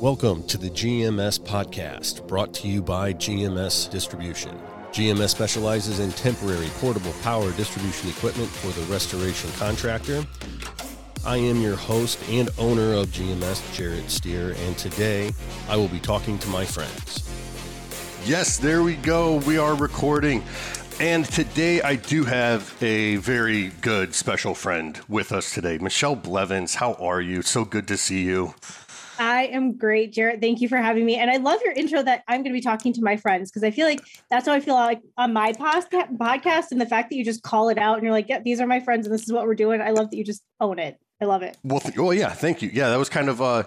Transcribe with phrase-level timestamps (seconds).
[0.00, 4.60] Welcome to the GMS podcast, brought to you by GMS Distribution.
[4.92, 10.26] GMS specializes in temporary portable power distribution equipment for the restoration contractor.
[11.24, 15.32] I am your host and owner of GMS, Jarrett Steer, and today
[15.66, 17.26] I will be talking to my friends.
[18.28, 19.36] Yes, there we go.
[19.46, 20.44] We are recording.
[21.00, 25.78] And today I do have a very good special friend with us today.
[25.78, 27.40] Michelle Blevins, how are you?
[27.40, 28.54] So good to see you.
[29.18, 30.40] I am great, Jarrett.
[30.40, 31.16] Thank you for having me.
[31.16, 33.64] And I love your intro that I'm going to be talking to my friends because
[33.64, 37.16] I feel like that's how I feel like on my podcast and the fact that
[37.16, 39.22] you just call it out and you're like, yeah, these are my friends and this
[39.22, 39.80] is what we're doing.
[39.80, 40.98] I love that you just own it.
[41.20, 41.56] I love it.
[41.64, 42.70] Well, th- oh yeah, thank you.
[42.72, 43.64] Yeah, that was kind of uh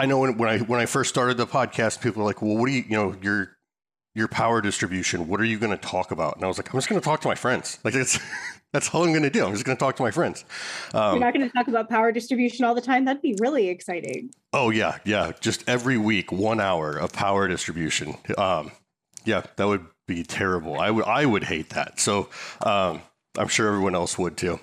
[0.00, 2.56] I know when, when I when I first started the podcast, people were like, "Well,
[2.56, 3.58] what do you, you know, you're
[4.18, 5.28] your power distribution.
[5.28, 6.34] What are you going to talk about?
[6.34, 7.78] And I was like, I'm just going to talk to my friends.
[7.84, 8.18] Like that's
[8.72, 9.44] that's all I'm going to do.
[9.44, 10.44] I'm just going to talk to my friends.
[10.94, 13.04] Um, You're not going to talk about power distribution all the time.
[13.04, 14.30] That'd be really exciting.
[14.52, 15.32] Oh yeah, yeah.
[15.40, 18.16] Just every week, one hour of power distribution.
[18.36, 18.72] Um,
[19.24, 20.78] yeah, that would be terrible.
[20.78, 22.00] I would I would hate that.
[22.00, 22.28] So
[22.62, 23.02] um,
[23.36, 24.58] I'm sure everyone else would too.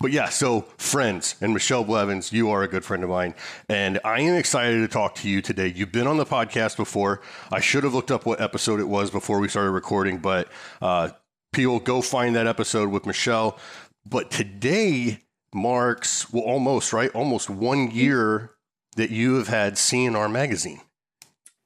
[0.00, 3.34] But yeah, so friends and Michelle Blevins, you are a good friend of mine.
[3.68, 5.72] And I am excited to talk to you today.
[5.74, 7.22] You've been on the podcast before.
[7.50, 10.48] I should have looked up what episode it was before we started recording, but
[10.80, 11.10] uh,
[11.52, 13.58] people go find that episode with Michelle.
[14.06, 17.10] But today marks, well, almost, right?
[17.14, 18.52] Almost one year
[18.96, 20.80] that you have had CNR Magazine.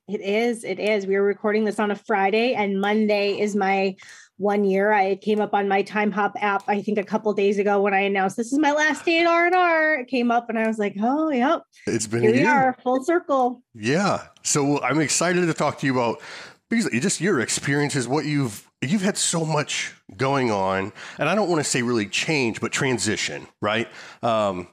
[0.09, 0.65] It is.
[0.65, 1.07] It is.
[1.07, 3.97] We are recording this on a Friday, and Monday is my
[4.37, 4.93] one year.
[4.93, 8.01] I came up on my Timehop app, I think a couple days ago when I
[8.01, 10.01] announced this is my last day at R and R.
[10.01, 12.33] It came up, and I was like, "Oh, yep, it's been here.
[12.33, 14.27] We are full circle." Yeah.
[14.43, 16.21] So I'm excited to talk to you about
[16.83, 21.65] just your experiences, what you've you've had so much going on, and I don't want
[21.65, 23.89] to say really change, but transition, right?
[24.23, 24.69] Um,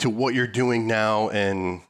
[0.00, 1.80] to what you're doing now and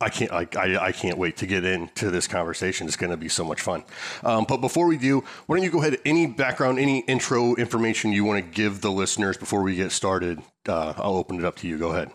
[0.00, 0.32] I can't.
[0.32, 2.86] I, I, I, can't wait to get into this conversation.
[2.86, 3.84] It's going to be so much fun.
[4.22, 5.98] Um, but before we do, why don't you go ahead?
[6.04, 10.42] Any background, any intro information you want to give the listeners before we get started?
[10.68, 11.78] Uh, I'll open it up to you.
[11.78, 12.10] Go ahead.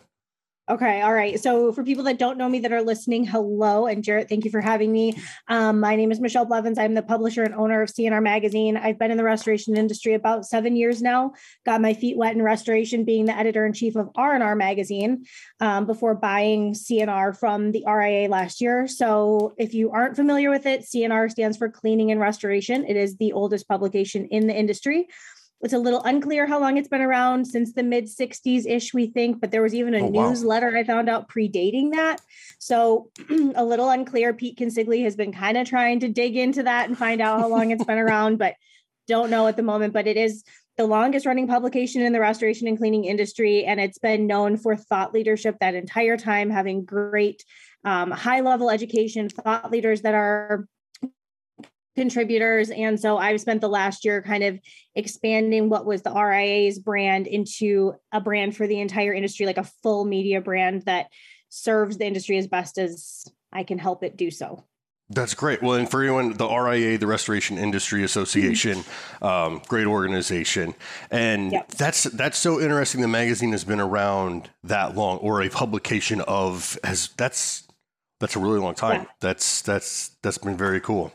[0.69, 1.01] Okay.
[1.01, 1.39] All right.
[1.39, 3.87] So, for people that don't know me that are listening, hello.
[3.87, 5.17] And Jarrett, thank you for having me.
[5.47, 6.77] Um, my name is Michelle Blevins.
[6.77, 8.77] I'm the publisher and owner of CNR Magazine.
[8.77, 11.33] I've been in the restoration industry about seven years now.
[11.65, 15.25] Got my feet wet in restoration, being the editor in chief of R&R Magazine
[15.59, 18.87] um, before buying CNR from the RIA last year.
[18.87, 22.85] So, if you aren't familiar with it, CNR stands for Cleaning and Restoration.
[22.85, 25.07] It is the oldest publication in the industry.
[25.61, 29.07] It's a little unclear how long it's been around since the mid 60s ish, we
[29.07, 30.75] think, but there was even a oh, newsletter.
[30.75, 32.21] I found out predating that.
[32.59, 33.09] So
[33.55, 34.33] a little unclear.
[34.33, 37.49] Pete Consigli has been kind of trying to dig into that and find out how
[37.49, 38.55] long it's been around, but
[39.07, 39.93] don't know at the moment.
[39.93, 40.43] But it is
[40.77, 43.65] the longest running publication in the restoration and cleaning industry.
[43.65, 47.43] And it's been known for thought leadership that entire time, having great
[47.83, 50.67] um, high level education, thought leaders that are
[51.99, 52.69] contributors.
[52.69, 54.57] And so I've spent the last year kind of
[54.95, 59.65] expanding what was the RIA's brand into a brand for the entire industry, like a
[59.83, 61.07] full media brand that
[61.49, 64.63] serves the industry as best as I can help it do so.
[65.09, 65.61] That's great.
[65.61, 68.85] Well, and for anyone, the RIA, the Restoration Industry Association,
[69.21, 70.75] um, great organization,
[71.09, 71.67] and yep.
[71.69, 73.01] that's that's so interesting.
[73.01, 77.67] The magazine has been around that long, or a publication of has that's
[78.19, 79.01] that's a really long time.
[79.01, 79.07] Yeah.
[79.19, 81.11] That's that's that's been very cool.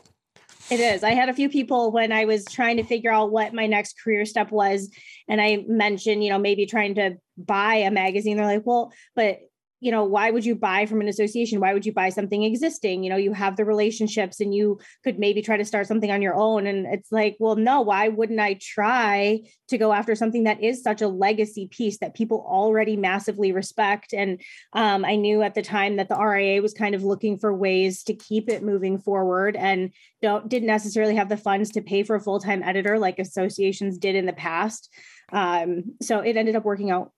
[0.71, 1.03] It is.
[1.03, 4.01] I had a few people when I was trying to figure out what my next
[4.01, 4.89] career step was.
[5.27, 8.37] And I mentioned, you know, maybe trying to buy a magazine.
[8.37, 9.39] They're like, well, but
[9.79, 11.59] you know why would you buy from an association?
[11.59, 13.03] Why would you buy something existing?
[13.03, 16.21] You know you have the relationships and you could maybe try to start something on
[16.21, 16.65] your own.
[16.65, 20.81] And it's like well no why wouldn't i try to go after something that is
[20.81, 24.13] such a legacy piece that people already massively respect?
[24.13, 24.41] And
[24.73, 28.03] um, i knew at the time that the ria was kind of looking for ways
[28.03, 29.91] to keep it moving forward and
[30.21, 34.15] don't didn't necessarily have the funds to pay for a full-time editor like associations did
[34.15, 34.89] in the past.
[35.31, 37.11] Um, so it ended up working out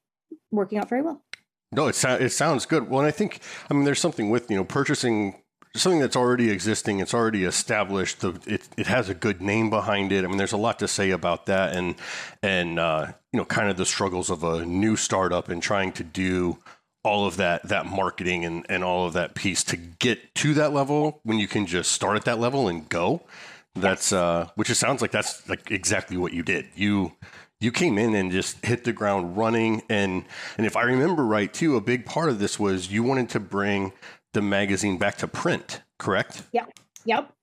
[0.52, 1.24] working out very well
[1.72, 2.90] no, it, it sounds good.
[2.90, 3.40] Well, and I think,
[3.70, 5.42] I mean, there's something with, you know, purchasing
[5.76, 10.12] something that's already existing, it's already established, the, it, it has a good name behind
[10.12, 10.24] it.
[10.24, 11.96] I mean, there's a lot to say about that and,
[12.42, 16.04] and, uh, you know, kind of the struggles of a new startup and trying to
[16.04, 16.58] do
[17.04, 20.74] all of that, that marketing and, and all of that piece to get to that
[20.74, 23.22] level when you can just start at that level and go.
[23.76, 26.66] That's, uh, which it sounds like that's like exactly what you did.
[26.76, 27.14] You,
[27.60, 29.82] you came in and just hit the ground running.
[29.90, 30.26] And
[30.58, 33.40] and if i remember right too a big part of this was you wanted to
[33.40, 33.94] bring
[34.34, 36.44] the magazine back to print correct?
[36.52, 36.72] Yep
[37.06, 37.34] yep.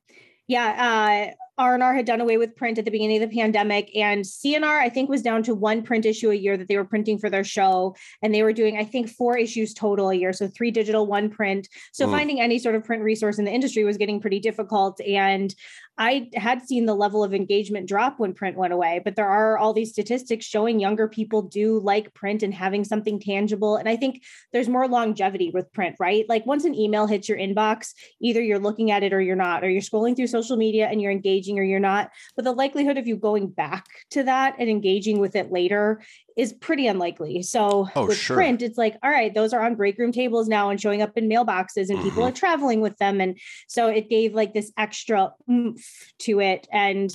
[0.46, 4.25] Yeah uh, R&R had done away with print at the beginning of the pandemic and
[4.25, 7.16] CNR I think was down to one print issue a year that they were printing
[7.16, 10.49] for their show and they were doing I think four issues total a year so
[10.49, 11.69] three digital one print.
[11.93, 12.11] So mm.
[12.11, 15.55] finding any sort of print resource in the industry was getting pretty difficult and
[15.96, 19.56] I had seen the level of engagement drop when print went away, but there are
[19.56, 23.76] all these statistics showing younger people do like print and having something tangible.
[23.76, 26.25] And I think there's more longevity with print, right?
[26.29, 29.62] Like once an email hits your inbox, either you're looking at it or you're not,
[29.62, 32.11] or you're scrolling through social media and you're engaging or you're not.
[32.35, 36.02] But the likelihood of you going back to that and engaging with it later
[36.37, 37.43] is pretty unlikely.
[37.43, 38.37] So oh, with sure.
[38.37, 41.17] print, it's like, all right, those are on break room tables now and showing up
[41.17, 42.03] in mailboxes and mm-hmm.
[42.03, 43.21] people are traveling with them.
[43.21, 43.39] And
[43.69, 46.67] so it gave like this extra oomph to it.
[46.73, 47.15] And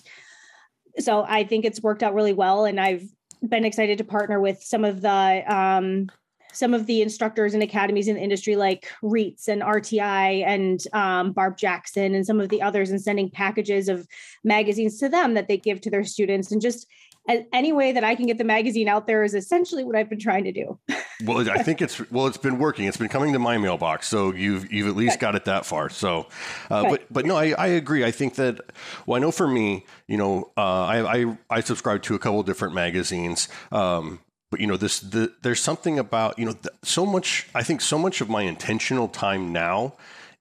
[1.00, 2.66] so I think it's worked out really well.
[2.66, 3.04] And I've
[3.48, 6.10] been excited to partner with some of the um,
[6.52, 11.32] some of the instructors and academies in the industry like Reets and RTI and um,
[11.32, 14.08] Barb Jackson and some of the others and sending packages of
[14.44, 16.88] magazines to them that they give to their students and just
[17.54, 20.20] any way that I can get the magazine out there is essentially what I've been
[20.20, 20.80] trying to do.
[21.26, 22.86] well, I think it's well, it's been working.
[22.86, 25.90] It's been coming to my mailbox, so you've you've at least got it that far.
[25.90, 26.28] So,
[26.70, 28.04] uh, but but no, I, I agree.
[28.04, 28.60] I think that
[29.06, 32.42] well, I know for me, you know, uh, I, I I subscribe to a couple
[32.44, 33.48] different magazines.
[33.72, 34.20] Um,
[34.52, 37.82] but you know this the, there's something about you know the, so much i think
[37.82, 39.94] so much of my intentional time now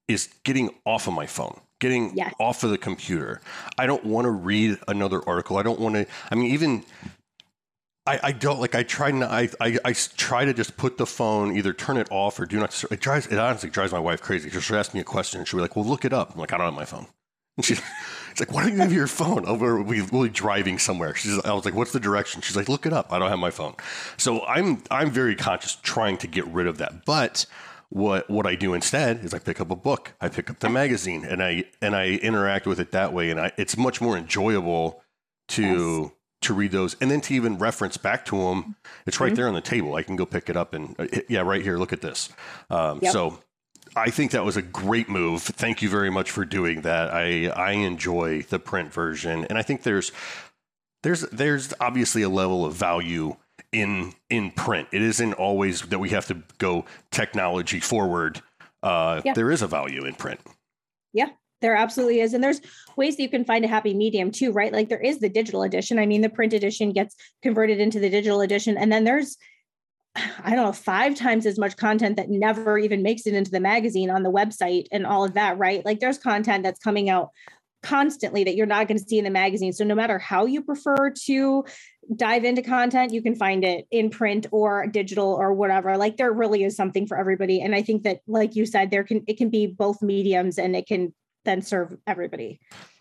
[0.06, 2.34] is getting off of my phone getting yes.
[2.38, 3.40] off of the computer.
[3.78, 5.56] I don't want to read another article.
[5.56, 6.06] I don't want to.
[6.30, 6.84] I mean, even
[8.08, 8.74] I, I don't like.
[8.74, 9.30] I try not.
[9.30, 12.58] I, I, I try to just put the phone, either turn it off or do
[12.58, 12.84] not.
[12.90, 13.26] It drives.
[13.26, 14.48] It honestly drives my wife crazy.
[14.48, 16.54] She'll ask me a question and she'll be like, "Well, look it up." I'm like,
[16.54, 17.06] "I don't have my phone."
[17.58, 17.82] And she's,
[18.30, 21.14] she's like, "Why don't you have your phone?" Oh, we're we will driving somewhere.
[21.14, 21.38] She's.
[21.44, 23.50] I was like, "What's the direction?" She's like, "Look it up." I don't have my
[23.50, 23.74] phone.
[24.16, 27.44] So I'm I'm very conscious trying to get rid of that, but
[27.90, 30.68] what what I do instead is I pick up a book, I pick up the
[30.68, 34.16] magazine, and I and I interact with it that way, and I, it's much more
[34.16, 35.02] enjoyable
[35.48, 36.10] to yes.
[36.42, 38.76] to read those, and then to even reference back to them.
[39.06, 39.36] It's right mm-hmm.
[39.36, 39.94] there on the table.
[39.94, 41.78] I can go pick it up and uh, yeah, right here.
[41.78, 42.28] Look at this.
[42.68, 43.12] Um, yep.
[43.12, 43.38] So
[43.96, 45.42] I think that was a great move.
[45.42, 47.10] Thank you very much for doing that.
[47.10, 50.12] I I enjoy the print version, and I think there's
[51.02, 53.36] there's there's obviously a level of value
[53.72, 54.88] in in print.
[54.92, 58.40] It isn't always that we have to go technology forward.
[58.82, 59.34] Uh, yeah.
[59.34, 60.40] There is a value in print.
[61.12, 61.30] Yeah,
[61.60, 62.34] there absolutely is.
[62.34, 62.60] And there's
[62.96, 64.72] ways that you can find a happy medium too, right?
[64.72, 65.98] Like there is the digital edition.
[65.98, 68.76] I mean, the print edition gets converted into the digital edition.
[68.78, 69.36] And then there's,
[70.16, 73.60] I don't know, five times as much content that never even makes it into the
[73.60, 75.84] magazine on the website and all of that, right?
[75.84, 77.30] Like there's content that's coming out
[77.82, 79.72] constantly that you're not going to see in the magazine.
[79.72, 81.64] So no matter how you prefer to
[82.16, 85.96] dive into content, you can find it in print or digital or whatever.
[85.96, 87.60] Like there really is something for everybody.
[87.60, 90.74] And I think that, like you said, there can it can be both mediums and
[90.74, 91.14] it can
[91.44, 92.60] then serve everybody.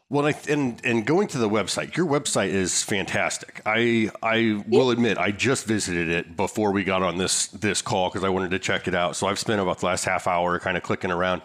[0.10, 3.62] Well, and and going to the website, your website is fantastic.
[3.66, 8.10] I I will admit I just visited it before we got on this this call
[8.10, 9.18] because I wanted to check it out.
[9.18, 11.42] So I've spent about the last half hour kind of clicking around.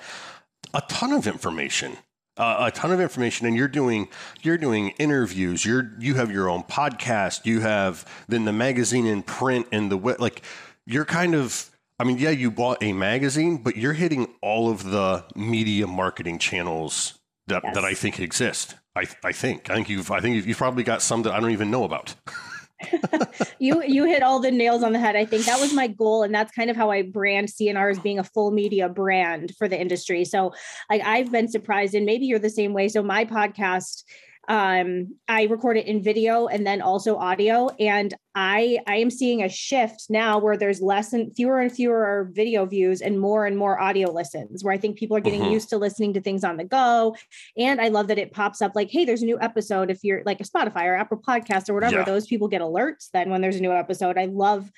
[0.75, 1.97] A ton of information
[2.37, 4.09] uh, a ton of information and you're doing
[4.43, 5.65] you're doing interviews.
[5.65, 7.45] You're you have your own podcast.
[7.45, 10.43] You have then the magazine in print and the web like
[10.87, 14.85] you're kind of i mean yeah you bought a magazine but you're hitting all of
[14.85, 17.75] the media marketing channels that, yes.
[17.75, 18.77] that i think exist.
[18.95, 19.71] I i think.
[19.71, 21.85] I think you've i think you've, you've probably got some that i don't even know
[21.85, 22.15] about
[23.59, 25.17] you you hit all the nails on the head.
[25.17, 27.99] I think that was my goal, and that's kind of how I brand CNR as
[27.99, 30.25] being a full media brand for the industry.
[30.25, 30.53] So,
[30.91, 32.89] like I've been surprised, and maybe you're the same way.
[32.89, 34.05] So my podcast
[34.49, 39.41] um i record it in video and then also audio and i i am seeing
[39.41, 43.57] a shift now where there's less and fewer and fewer video views and more and
[43.57, 45.53] more audio listens where i think people are getting mm-hmm.
[45.53, 47.15] used to listening to things on the go
[47.57, 50.23] and i love that it pops up like hey there's a new episode if you're
[50.27, 52.05] like a spotify or apple podcast or whatever yeah.
[52.05, 54.73] those people get alerts then when there's a new episode i love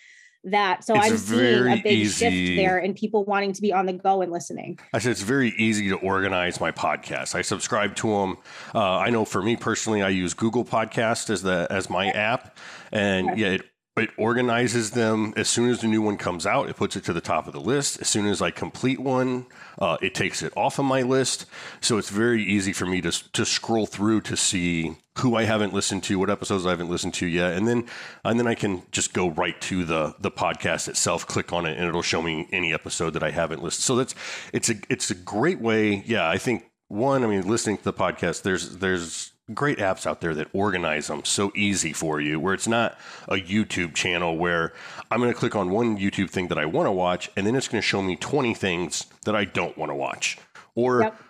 [0.45, 0.85] that.
[0.85, 2.25] So it's I'm seeing a big easy.
[2.25, 4.79] shift there and people wanting to be on the go and listening.
[4.93, 7.35] I said it's very easy to organize my podcast.
[7.35, 8.37] I subscribe to them.
[8.75, 12.57] Uh, I know for me personally, I use Google Podcast as the as my app,
[12.93, 13.63] and yeah, it
[13.97, 15.33] it organizes them.
[15.37, 17.53] As soon as the new one comes out it puts it to the top of
[17.53, 18.01] the list.
[18.01, 19.47] As soon as i complete one
[19.79, 21.47] uh, it takes it off of my list.
[21.81, 25.73] So it's very easy for me to, to scroll through to see who i haven't
[25.73, 27.53] listened to what episodes i haven't listened to yet.
[27.53, 27.87] And then
[28.25, 31.79] and then i can just go right to the the podcast itself click on it
[31.79, 34.15] and it'll show me any episode that i haven't listened so that's
[34.53, 36.03] it's a it's a great way.
[36.07, 40.21] Yeah i think one i mean listening to the podcast there's there's great apps out
[40.21, 42.99] there that organize them so easy for you where it's not
[43.29, 44.73] a YouTube channel where
[45.11, 47.55] I'm going to click on one YouTube thing that I want to watch and then
[47.55, 50.39] it's going to show me 20 things that I don't want to watch.
[50.75, 51.21] Or yep.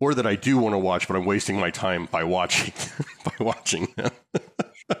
[0.00, 2.72] or that I do want to watch, but I'm wasting my time by watching
[3.24, 4.12] by watching them.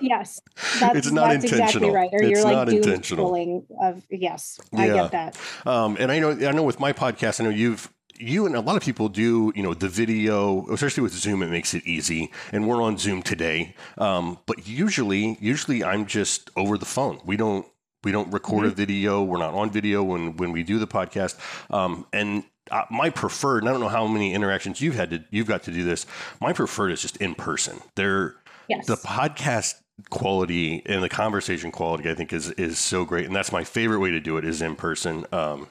[0.00, 0.40] yes,
[0.80, 1.88] that's, it's not that's intentional.
[1.88, 2.10] exactly right.
[2.12, 3.64] Or it's you're like doom intentional.
[3.80, 5.38] of yes, I get that.
[5.64, 8.60] Um, and I know, I know with my podcast, I know you've, you and a
[8.60, 12.30] lot of people do, you know, the video, especially with Zoom, it makes it easy.
[12.52, 13.74] And we're on Zoom today.
[13.98, 17.20] Um, but usually, usually I'm just over the phone.
[17.24, 17.66] We don't,
[18.02, 19.22] we don't record a video.
[19.22, 21.38] We're not on video when, when we do the podcast.
[21.72, 25.24] Um, and uh, my preferred, and I don't know how many interactions you've had to,
[25.30, 26.06] you've got to do this.
[26.40, 27.80] My preferred is just in person.
[27.94, 28.86] They're, Yes.
[28.86, 29.74] the podcast
[30.10, 34.00] quality and the conversation quality i think is is so great and that's my favorite
[34.00, 35.68] way to do it is in person um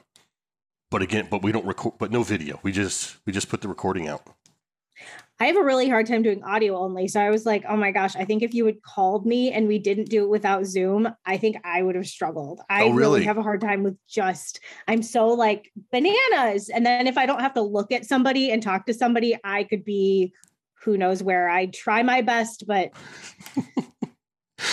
[0.94, 3.66] but again but we don't record but no video we just we just put the
[3.66, 4.22] recording out
[5.40, 7.08] I have a really hard time doing audio only.
[7.08, 9.66] So I was like, oh my gosh, I think if you had called me and
[9.66, 12.60] we didn't do it without Zoom, I think I would have struggled.
[12.70, 13.24] I Oh, really?
[13.24, 16.68] have a hard time with just, I'm so like bananas.
[16.68, 19.64] And then if I don't have to look at somebody and talk to somebody, I
[19.64, 20.32] could be
[20.84, 21.48] who knows where.
[21.48, 22.92] I try my best, but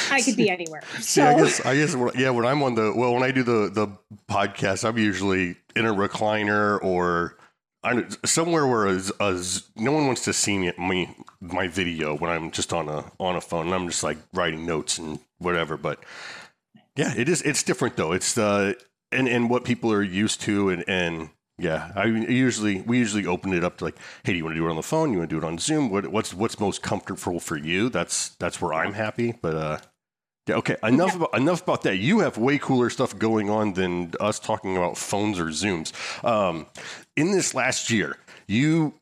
[0.10, 0.81] I could be anywhere.
[1.00, 3.69] See, I guess, I guess, yeah, when I'm on the, well, when I do the,
[3.69, 3.88] the
[4.29, 7.38] podcast, I'm usually in a recliner or
[7.83, 12.15] I'm somewhere where a, a z- no one wants to see me, me, my video
[12.15, 15.19] when I'm just on a, on a phone and I'm just like writing notes and
[15.39, 15.77] whatever.
[15.77, 16.00] But
[16.95, 18.12] yeah, it is, it's different though.
[18.12, 18.77] It's the,
[19.12, 23.53] and, and what people are used to and, and, yeah, I usually we usually open
[23.53, 25.12] it up to like, hey, do you want to do it on the phone?
[25.12, 25.89] You want to do it on Zoom?
[25.89, 27.89] What, what's what's most comfortable for you?
[27.89, 29.38] That's that's where I'm happy.
[29.39, 29.77] But uh,
[30.48, 30.75] yeah, okay.
[30.84, 31.98] Enough about enough about that.
[31.98, 35.93] You have way cooler stuff going on than us talking about phones or Zooms.
[36.25, 36.65] Um,
[37.15, 38.17] in this last year,
[38.48, 38.96] you,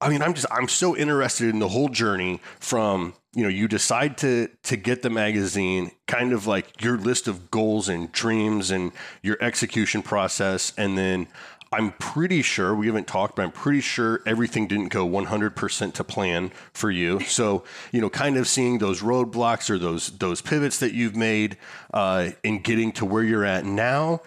[0.00, 3.68] I mean, I'm just I'm so interested in the whole journey from you know you
[3.68, 8.72] decide to to get the magazine, kind of like your list of goals and dreams
[8.72, 8.90] and
[9.22, 11.28] your execution process, and then.
[11.72, 16.04] I'm pretty sure we haven't talked, but I'm pretty sure everything didn't go 100% to
[16.04, 17.20] plan for you.
[17.32, 21.56] So, you know, kind of seeing those roadblocks or those those pivots that you've made
[21.94, 24.20] uh, in getting to where you're at now,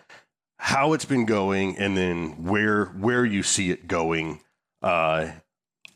[0.58, 4.42] how it's been going, and then where where you see it going.
[4.82, 5.34] Uh,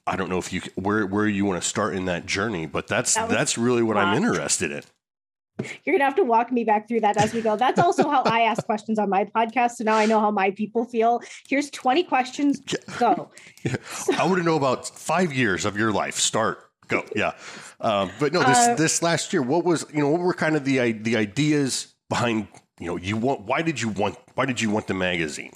[0.06, 2.88] I don't know if you where where you want to start in that journey, but
[2.88, 4.84] that's That that's really what I'm interested in.
[5.84, 7.56] You're gonna have to walk me back through that as we go.
[7.56, 9.72] That's also how I ask questions on my podcast.
[9.72, 11.22] So now I know how my people feel.
[11.48, 12.60] Here's 20 questions.
[12.98, 13.30] Go.
[14.18, 16.16] I want to know about five years of your life.
[16.16, 17.34] Start, go, yeah.
[17.82, 20.56] Um, but no, this Uh, this last year, what was you know what were kind
[20.56, 22.48] of the the ideas behind
[22.80, 25.52] you know you want why did you want why did you want the magazine?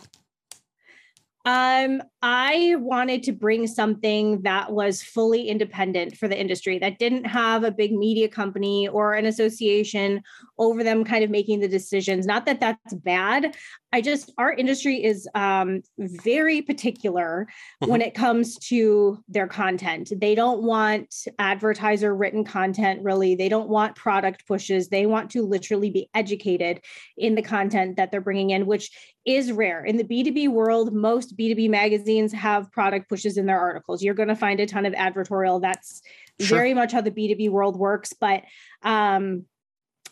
[1.46, 7.26] Um, I wanted to bring something that was fully independent for the industry that didn't
[7.26, 10.24] have a big media company or an association
[10.58, 12.26] over them kind of making the decisions.
[12.26, 13.58] Not that that's bad.
[13.92, 17.46] I just, our industry is um, very particular
[17.80, 20.14] when it comes to their content.
[20.16, 23.36] They don't want advertiser written content, really.
[23.36, 24.88] They don't want product pushes.
[24.88, 26.80] They want to literally be educated
[27.18, 28.90] in the content that they're bringing in, which
[29.26, 29.84] is rare.
[29.84, 34.04] In the B2B world, most B2B magazines have product pushes in their articles.
[34.04, 35.62] You're going to find a ton of advertorial.
[35.62, 36.02] That's
[36.40, 36.58] Sure.
[36.58, 38.14] very much how the B2B world works.
[38.20, 38.44] But
[38.82, 39.46] um,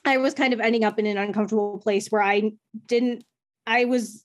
[0.06, 2.52] I was kind of ending up in an uncomfortable place where I
[2.86, 3.24] didn't,
[3.66, 4.24] I was.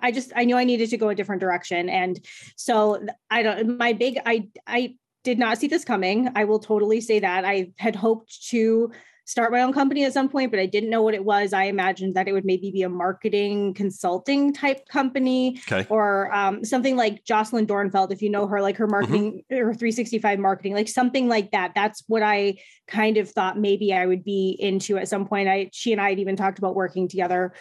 [0.00, 2.18] I just I knew I needed to go a different direction, and
[2.56, 3.78] so I don't.
[3.78, 6.30] My big I I did not see this coming.
[6.34, 8.90] I will totally say that I had hoped to
[9.24, 11.52] start my own company at some point, but I didn't know what it was.
[11.52, 16.64] I imagined that it would maybe be a marketing consulting type company Okay, or um,
[16.64, 20.88] something like Jocelyn Dornfeld, if you know her, like her marketing or 365 marketing, like
[20.88, 21.72] something like that.
[21.74, 25.48] That's what I kind of thought maybe I would be into at some point.
[25.48, 27.54] I she and I had even talked about working together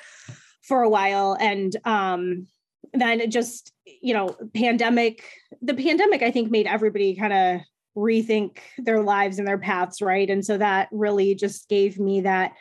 [0.62, 1.38] for a while.
[1.40, 2.48] And um
[2.94, 5.24] then it just, you know, pandemic,
[5.62, 7.62] the pandemic, I think made everybody kind of
[7.98, 10.30] rethink their lives and their paths, right?
[10.30, 12.54] And so that really just gave me that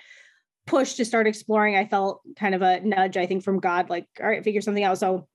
[0.67, 1.77] push to start exploring.
[1.77, 4.85] I felt kind of a nudge, I think, from God, like, all right, figure something
[4.85, 4.99] out.
[4.99, 5.27] So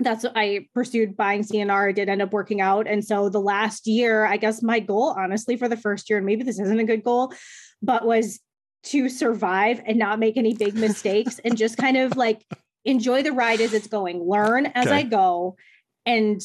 [0.00, 1.90] that's what I pursued buying CNR.
[1.90, 2.88] It did end up working out.
[2.88, 6.26] And so the last year, I guess my goal, honestly, for the first year, and
[6.26, 7.32] maybe this isn't a good goal,
[7.80, 8.40] but was
[8.84, 12.44] to survive and not make any big mistakes and just kind of like
[12.84, 14.96] enjoy the ride as it's going, learn as Okay.
[14.96, 15.56] I go,
[16.04, 16.40] and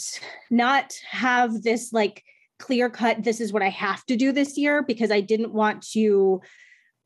[0.49, 2.23] not have this like
[2.59, 5.81] clear cut, this is what I have to do this year because I didn't want
[5.93, 6.41] to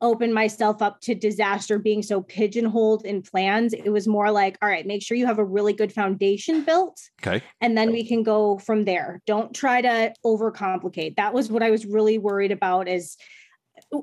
[0.00, 3.72] open myself up to disaster being so pigeonholed in plans.
[3.72, 7.00] It was more like, all right, make sure you have a really good foundation built
[7.22, 9.22] okay, and then we can go from there.
[9.26, 11.16] Don't try to overcomplicate.
[11.16, 13.16] That was what I was really worried about is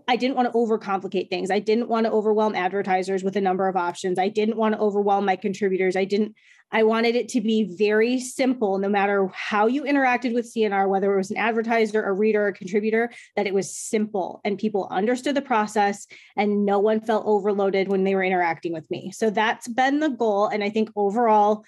[0.07, 1.49] I didn't want to overcomplicate things.
[1.49, 4.19] I didn't want to overwhelm advertisers with a number of options.
[4.19, 5.95] I didn't want to overwhelm my contributors.
[5.95, 6.35] I didn't
[6.73, 11.13] I wanted it to be very simple, no matter how you interacted with CNR, whether
[11.13, 15.35] it was an advertiser, a reader, a contributor, that it was simple and people understood
[15.35, 19.11] the process and no one felt overloaded when they were interacting with me.
[19.11, 20.47] So that's been the goal.
[20.47, 21.65] And I think overall,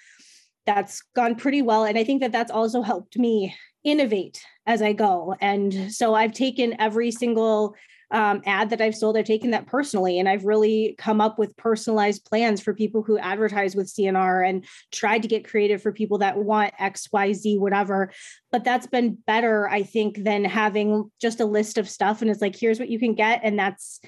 [0.66, 1.84] that's gone pretty well.
[1.84, 5.34] And I think that that's also helped me innovate as I go.
[5.38, 7.74] And so I've taken every single
[8.14, 11.56] um, ad that I've sold, I've taken that personally and I've really come up with
[11.56, 16.18] personalized plans for people who advertise with CNR and tried to get creative for people
[16.18, 18.12] that want X, Y, Z, whatever.
[18.52, 22.40] But that's been better, I think, than having just a list of stuff and it's
[22.40, 24.00] like, here's what you can get, and that's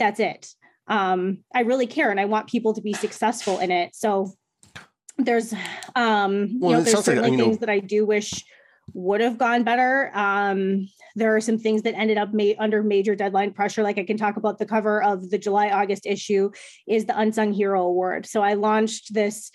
[0.00, 0.48] that's it.
[0.88, 3.94] Um, I really care and I want people to be successful in it.
[3.94, 4.32] So
[5.18, 5.52] there's
[5.94, 8.44] um well, you know there's certainly like, things know, that I do wish
[8.94, 10.10] would have gone better.
[10.14, 13.82] Um, there are some things that ended up ma- under major deadline pressure.
[13.82, 16.50] Like I can talk about the cover of the July August issue
[16.86, 18.26] is the Unsung Hero Award.
[18.26, 19.50] So I launched this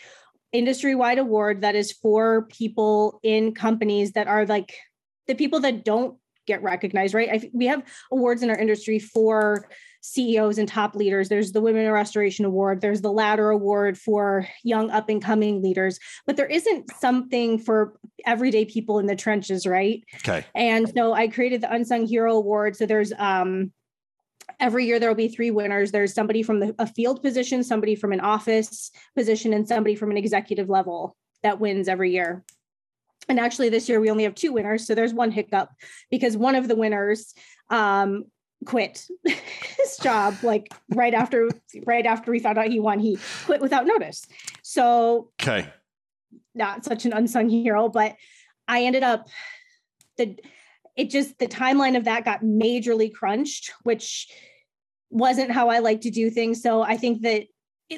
[0.51, 4.75] industry wide award that is for people in companies that are like
[5.27, 7.29] the people that don't get recognized, right?
[7.31, 9.67] I, we have awards in our industry for
[10.01, 11.29] CEOs and top leaders.
[11.29, 12.81] There's the Women in Restoration Award.
[12.81, 15.99] There's the Ladder Award for young up and coming leaders.
[16.25, 17.93] But there isn't something for
[18.25, 20.03] everyday people in the trenches, right?
[20.17, 20.45] Okay.
[20.55, 22.75] And so I created the Unsung Hero Award.
[22.75, 23.71] So there's um
[24.59, 25.91] every year there will be three winners.
[25.91, 30.11] There's somebody from the, a field position, somebody from an office position, and somebody from
[30.11, 32.43] an executive level that wins every year.
[33.29, 34.85] And actually, this year we only have two winners.
[34.85, 35.69] So there's one hiccup
[36.09, 37.33] because one of the winners
[37.69, 38.25] um,
[38.65, 41.49] quit his job like right after
[41.85, 44.25] right after we found out he won he quit without notice.
[44.61, 45.67] So okay.
[46.53, 48.15] not such an unsung hero but
[48.67, 49.27] i ended up
[50.17, 50.37] the
[50.95, 54.27] it just the timeline of that got majorly crunched which
[55.09, 56.61] wasn't how i like to do things.
[56.61, 57.47] So i think that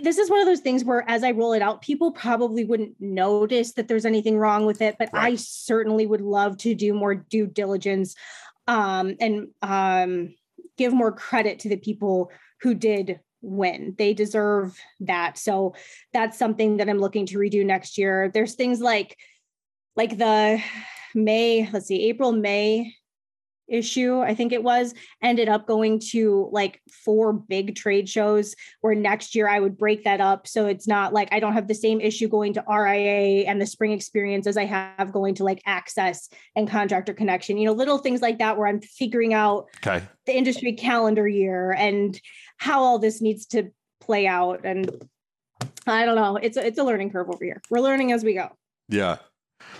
[0.02, 2.96] this is one of those things where as i roll it out people probably wouldn't
[3.00, 5.34] notice that there's anything wrong with it but right.
[5.34, 8.16] i certainly would love to do more due diligence
[8.68, 10.34] um, and um,
[10.78, 13.94] give more credit to the people who did win.
[13.98, 15.38] They deserve that.
[15.38, 15.76] So
[16.14, 18.32] that's something that I'm looking to redo next year.
[18.34, 19.18] There's things like
[19.96, 20.62] like the
[21.14, 22.94] May, let's see, April, May
[23.68, 28.96] issue, I think it was, ended up going to like four big trade shows where
[28.96, 30.48] next year I would break that up.
[30.48, 33.66] So it's not like I don't have the same issue going to RIA and the
[33.66, 37.98] spring experience as I have going to like access and contractor connection, you know, little
[37.98, 40.06] things like that where I'm figuring out okay.
[40.26, 42.20] the industry calendar year and
[42.58, 44.62] how all this needs to play out.
[44.66, 45.08] And
[45.88, 46.38] I don't know.
[46.38, 47.62] It's a, it's a learning curve over here.
[47.70, 48.50] We're learning as we go.
[48.90, 49.18] Yeah.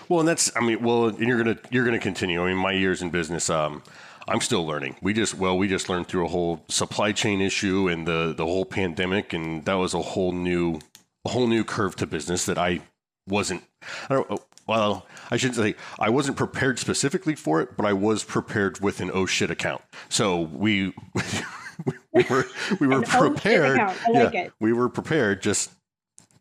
[0.10, 2.44] Well, and that's I mean, well, and you're gonna you're gonna continue.
[2.44, 3.84] I mean, my years in business, um,
[4.28, 4.96] I'm still learning.
[5.02, 8.46] We just well, we just learned through a whole supply chain issue and the the
[8.46, 10.80] whole pandemic, and that was a whole new
[11.26, 12.82] a whole new curve to business that I
[13.28, 13.64] wasn't.
[14.10, 14.42] I don't.
[14.66, 19.02] Well, I should say I wasn't prepared specifically for it, but I was prepared with
[19.02, 19.82] an oh shit account.
[20.10, 20.94] So we
[22.14, 22.46] we were
[22.80, 23.80] we were prepared.
[23.80, 24.54] Oh like yeah, it.
[24.60, 25.72] we were prepared, just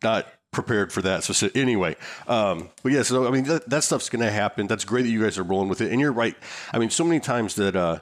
[0.02, 1.24] not prepared for that.
[1.24, 1.96] So, anyway,
[2.28, 4.66] um, but yeah, so I mean that, that stuff's going to happen.
[4.66, 6.36] That's great that you guys are rolling with it, and you're right.
[6.72, 8.00] I mean, so many times that uh,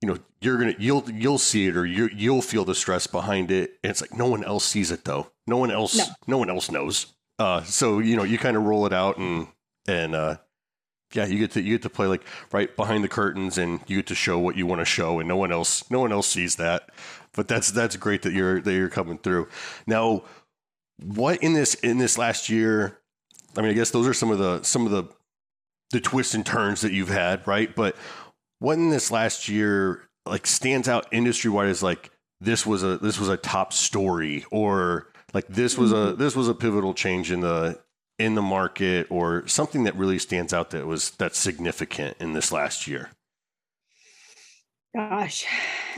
[0.00, 3.50] you know you're gonna you'll you'll see it or you you'll feel the stress behind
[3.50, 5.30] it, and it's like no one else sees it though.
[5.46, 7.06] No one else no, no one else knows.
[7.38, 9.46] Uh, so you know you kind of roll it out and
[9.86, 10.36] and uh,
[11.14, 13.96] yeah, you get to you get to play like right behind the curtains, and you
[13.96, 16.26] get to show what you want to show, and no one else no one else
[16.26, 16.90] sees that.
[17.32, 19.48] But that's that's great that you're that you're coming through.
[19.86, 20.24] Now,
[21.02, 22.98] what in this in this last year?
[23.56, 25.04] I mean, I guess those are some of the some of the
[25.90, 27.74] the twists and turns that you've had, right?
[27.74, 27.96] But
[28.58, 32.98] what in this last year like stands out industry wide is like this was a
[32.98, 36.20] this was a top story or like this was a mm-hmm.
[36.20, 37.78] this was a pivotal change in the
[38.18, 42.52] in the market or something that really stands out that was that's significant in this
[42.52, 43.10] last year
[44.94, 45.44] Gosh,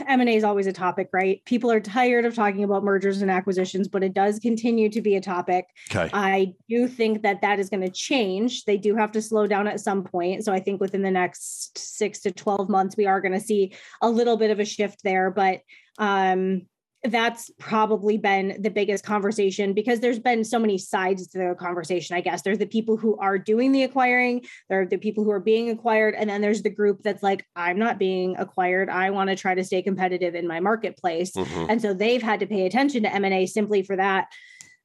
[0.07, 1.43] M&A is always a topic, right?
[1.45, 5.15] People are tired of talking about mergers and acquisitions, but it does continue to be
[5.15, 5.67] a topic.
[5.93, 6.09] Okay.
[6.13, 8.65] I do think that that is going to change.
[8.65, 10.43] They do have to slow down at some point.
[10.45, 13.73] So I think within the next 6 to 12 months we are going to see
[14.01, 15.61] a little bit of a shift there, but
[15.99, 16.63] um
[17.03, 22.15] that's probably been the biggest conversation because there's been so many sides to the conversation
[22.15, 22.41] i guess.
[22.41, 25.69] There's the people who are doing the acquiring there are the people who are being
[25.69, 28.89] acquired and then there's the group that's like i'm not being acquired.
[28.89, 31.31] I want to try to stay competitive in my marketplace.
[31.31, 31.65] Mm-hmm.
[31.69, 34.27] and so they've had to pay attention to m&a simply for that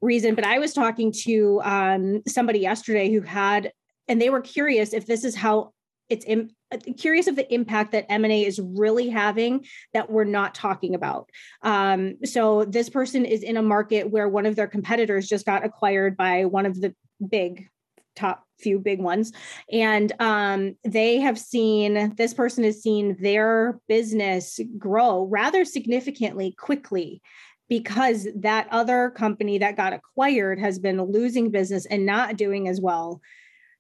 [0.01, 0.35] reason.
[0.35, 3.73] But i was talking to um, somebody yesterday who had
[4.09, 5.73] and they were curious if this is how
[6.09, 6.51] it's in,
[6.97, 11.31] curious of the impact that M&A is really having that we're not talking about.
[11.63, 15.65] Um, so this person is in a market where one of their competitors just got
[15.65, 16.95] acquired by one of the
[17.27, 17.69] big
[18.15, 19.33] top few big ones
[19.73, 27.21] and um, they have seen this person has seen their business grow rather significantly quickly
[27.69, 32.81] because that other company that got acquired has been losing business and not doing as
[32.81, 33.21] well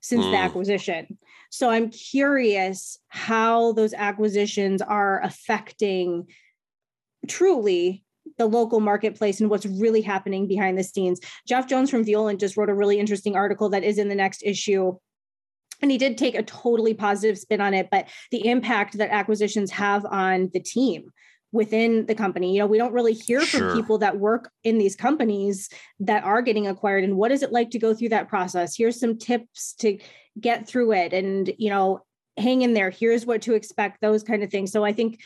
[0.02, 0.30] since mm.
[0.30, 1.18] the acquisition.
[1.50, 6.26] So I'm curious how those acquisitions are affecting
[7.28, 8.04] truly
[8.38, 11.20] the local marketplace and what's really happening behind the scenes.
[11.46, 14.42] Jeff Jones from Violand just wrote a really interesting article that is in the next
[14.44, 14.96] issue.
[15.80, 19.70] And he did take a totally positive spin on it, but the impact that acquisitions
[19.72, 21.10] have on the team
[21.52, 22.54] within the company.
[22.54, 23.60] You know, we don't really hear sure.
[23.60, 25.68] from people that work in these companies
[26.00, 28.76] that are getting acquired and what is it like to go through that process?
[28.76, 29.98] Here's some tips to
[30.40, 32.00] get through it and, you know,
[32.38, 32.90] hang in there.
[32.90, 34.72] Here's what to expect, those kind of things.
[34.72, 35.20] So I think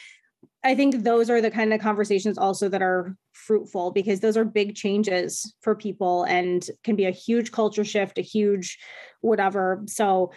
[0.64, 4.44] I think those are the kind of conversations also that are fruitful because those are
[4.44, 8.76] big changes for people and can be a huge culture shift, a huge
[9.20, 9.82] whatever.
[9.86, 10.32] So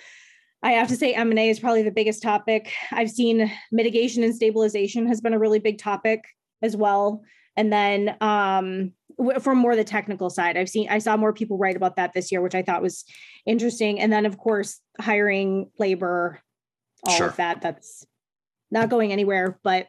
[0.61, 2.71] I have to say M&A is probably the biggest topic.
[2.91, 6.23] I've seen mitigation and stabilization has been a really big topic
[6.61, 7.21] as well.
[7.55, 8.91] And then um,
[9.39, 12.31] from more the technical side, I've seen I saw more people write about that this
[12.31, 13.05] year, which I thought was
[13.45, 13.99] interesting.
[13.99, 16.41] And then of course hiring labor,
[17.03, 17.27] all sure.
[17.27, 17.61] of that.
[17.61, 18.05] That's
[18.71, 19.87] not going anywhere, but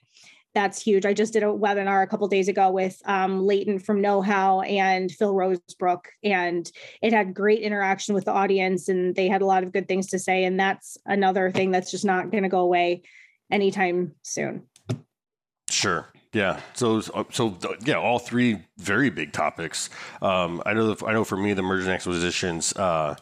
[0.54, 1.06] that's huge.
[1.06, 4.62] I just did a webinar a couple days ago with um, Leighton from Know How
[4.62, 6.70] and Phil Rosebrook, and
[7.02, 10.08] it had great interaction with the audience, and they had a lot of good things
[10.08, 10.44] to say.
[10.44, 13.02] And that's another thing that's just not going to go away
[13.50, 14.64] anytime soon.
[15.70, 16.08] Sure.
[16.32, 16.60] Yeah.
[16.74, 19.90] So, so yeah, all three very big topics.
[20.22, 20.96] Um, I know.
[21.06, 21.24] I know.
[21.24, 22.72] For me, the mergers and acquisitions.
[22.74, 23.16] Uh,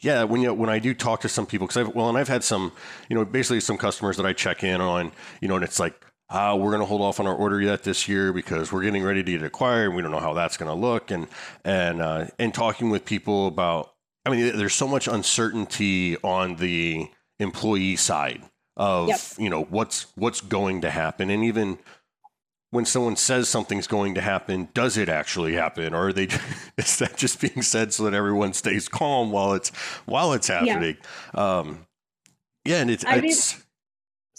[0.00, 2.28] yeah, when you when I do talk to some people, because I've well, and I've
[2.28, 2.72] had some,
[3.08, 6.04] you know, basically some customers that I check in on, you know, and it's like
[6.30, 9.02] uh, we're going to hold off on our order yet this year because we're getting
[9.02, 9.86] ready to get acquired.
[9.86, 11.10] And we don't know how that's going to look.
[11.10, 11.26] And
[11.64, 13.92] and uh, and talking with people about,
[14.24, 18.42] I mean, there's so much uncertainty on the employee side
[18.76, 19.20] of yep.
[19.38, 21.78] you know what's what's going to happen, and even
[22.70, 26.28] when someone says something's going to happen, does it actually happen, or are they
[26.78, 29.70] is that just being said so that everyone stays calm while it's
[30.06, 30.96] while it's happening?
[31.34, 31.86] Yeah, um,
[32.64, 33.64] yeah and it's, it's mean,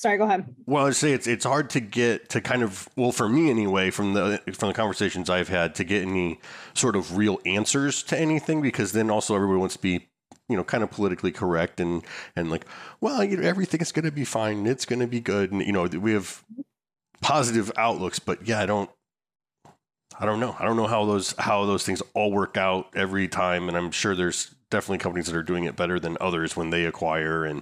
[0.02, 0.56] sorry go ahead.
[0.66, 3.92] Well i say it's it's hard to get to kind of well for me anyway
[3.92, 6.40] from the from the conversations i've had to get any
[6.74, 10.08] sort of real answers to anything because then also everybody wants to be
[10.50, 12.04] you know kind of politically correct and
[12.36, 12.66] and like
[13.00, 15.62] well you know everything is going to be fine it's going to be good and
[15.62, 16.44] you know we have
[17.22, 18.90] positive outlooks but yeah i don't
[20.20, 20.56] i don't know.
[20.60, 23.92] I don't know how those how those things all work out every time and i'm
[23.92, 27.62] sure there's definitely companies that are doing it better than others when they acquire and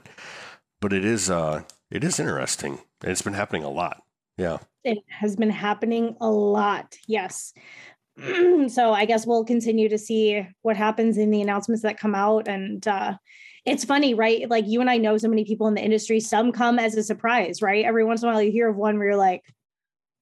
[0.80, 2.80] but it is uh it is interesting.
[3.04, 4.04] It's been happening a lot.
[4.38, 4.58] Yeah.
[4.84, 6.95] It has been happening a lot.
[7.08, 7.54] Yes.
[8.67, 12.47] so I guess we'll continue to see what happens in the announcements that come out.
[12.47, 13.17] And uh,
[13.65, 14.49] it's funny, right?
[14.49, 16.19] Like you and I know so many people in the industry.
[16.19, 17.86] Some come as a surprise, right?
[17.86, 19.43] Every once in a while you hear of one where you're like,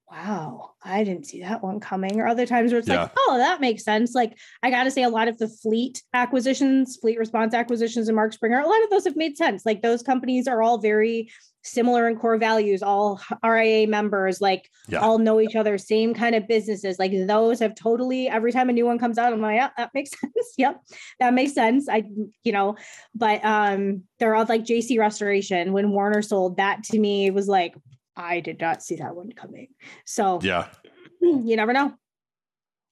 [0.09, 2.19] wow, I didn't see that one coming.
[2.19, 3.03] Or other times where it's yeah.
[3.03, 4.15] like, oh, that makes sense.
[4.15, 8.15] Like I got to say, a lot of the fleet acquisitions, fleet response acquisitions, and
[8.15, 9.65] Mark Springer, a lot of those have made sense.
[9.65, 11.29] Like those companies are all very
[11.67, 14.99] similar in core values, all RIA members, like yeah.
[14.99, 16.97] all know each other, same kind of businesses.
[16.99, 19.91] Like those have totally every time a new one comes out, I'm like, yeah, that
[19.93, 20.53] makes sense.
[20.57, 20.81] yep,
[21.19, 21.87] that makes sense.
[21.89, 22.03] I,
[22.43, 22.75] you know,
[23.13, 27.75] but um, they're all like JC Restoration when Warner sold that to me was like,
[28.15, 29.67] I did not see that one coming.
[30.05, 30.67] So yeah,
[31.21, 31.93] you never know.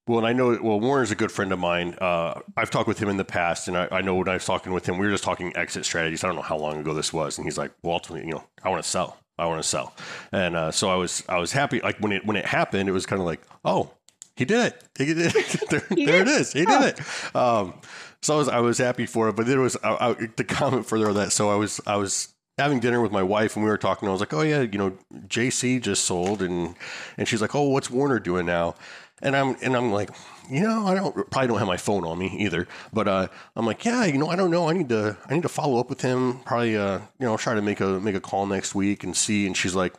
[0.07, 1.95] Well, and I know, well, Warner's a good friend of mine.
[1.99, 4.45] Uh, I've talked with him in the past, and I, I, know when I was
[4.45, 6.23] talking with him, we were just talking exit strategies.
[6.23, 8.43] I don't know how long ago this was, and he's like, "Well, ultimately, you know,
[8.63, 9.17] I want to sell.
[9.39, 9.95] I want to sell."
[10.31, 11.81] And uh, so I was, I was happy.
[11.81, 13.93] Like when it when it happened, it was kind of like, "Oh,
[14.35, 14.83] he did it!
[14.95, 15.63] He did it!
[15.71, 16.53] there, he there it is!
[16.53, 17.73] He did it!" Um,
[18.21, 19.35] so I was, I was happy for it.
[19.35, 21.31] But there was I, I, the comment further on that.
[21.31, 24.07] So I was, I was having dinner with my wife, and we were talking.
[24.07, 26.75] I was like, "Oh yeah, you know, JC just sold," and
[27.17, 28.75] and she's like, "Oh, what's Warner doing now?"
[29.25, 30.11] And I'm and I'm like,
[30.49, 32.67] you know, I don't probably don't have my phone on me either.
[32.93, 34.69] But uh, I'm like, yeah, you know, I don't know.
[34.69, 36.39] I need to I need to follow up with him.
[36.45, 39.47] Probably, uh, you know, try to make a make a call next week and see.
[39.47, 39.95] And she's like,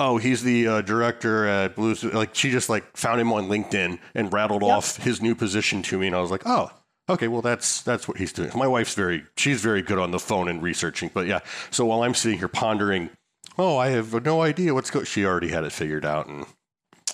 [0.00, 2.02] oh, he's the uh, director at Blues.
[2.02, 4.72] Like she just like found him on LinkedIn and rattled yep.
[4.72, 6.70] off his new position to me, and I was like, oh.
[7.08, 8.52] Okay, well that's that's what he's doing.
[8.54, 11.10] My wife's very she's very good on the phone and researching.
[11.12, 11.40] But yeah,
[11.70, 13.10] so while I'm sitting here pondering,
[13.58, 15.06] oh, I have no idea what's going.
[15.06, 16.46] She already had it figured out, and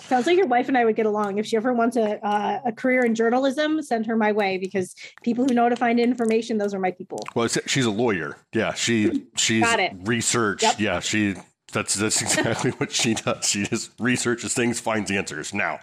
[0.06, 1.38] Sounds like your wife and I would get along.
[1.38, 4.94] If she ever wants a uh, a career in journalism, send her my way because
[5.22, 7.18] people who know to find information, those are my people.
[7.34, 8.36] Well, she's a lawyer.
[8.52, 9.64] Yeah, she she's
[10.04, 10.62] research.
[10.62, 10.80] Yep.
[10.80, 11.34] Yeah, she
[11.72, 13.48] that's that's exactly what she does.
[13.48, 15.52] She just researches things, finds answers.
[15.52, 15.80] Now,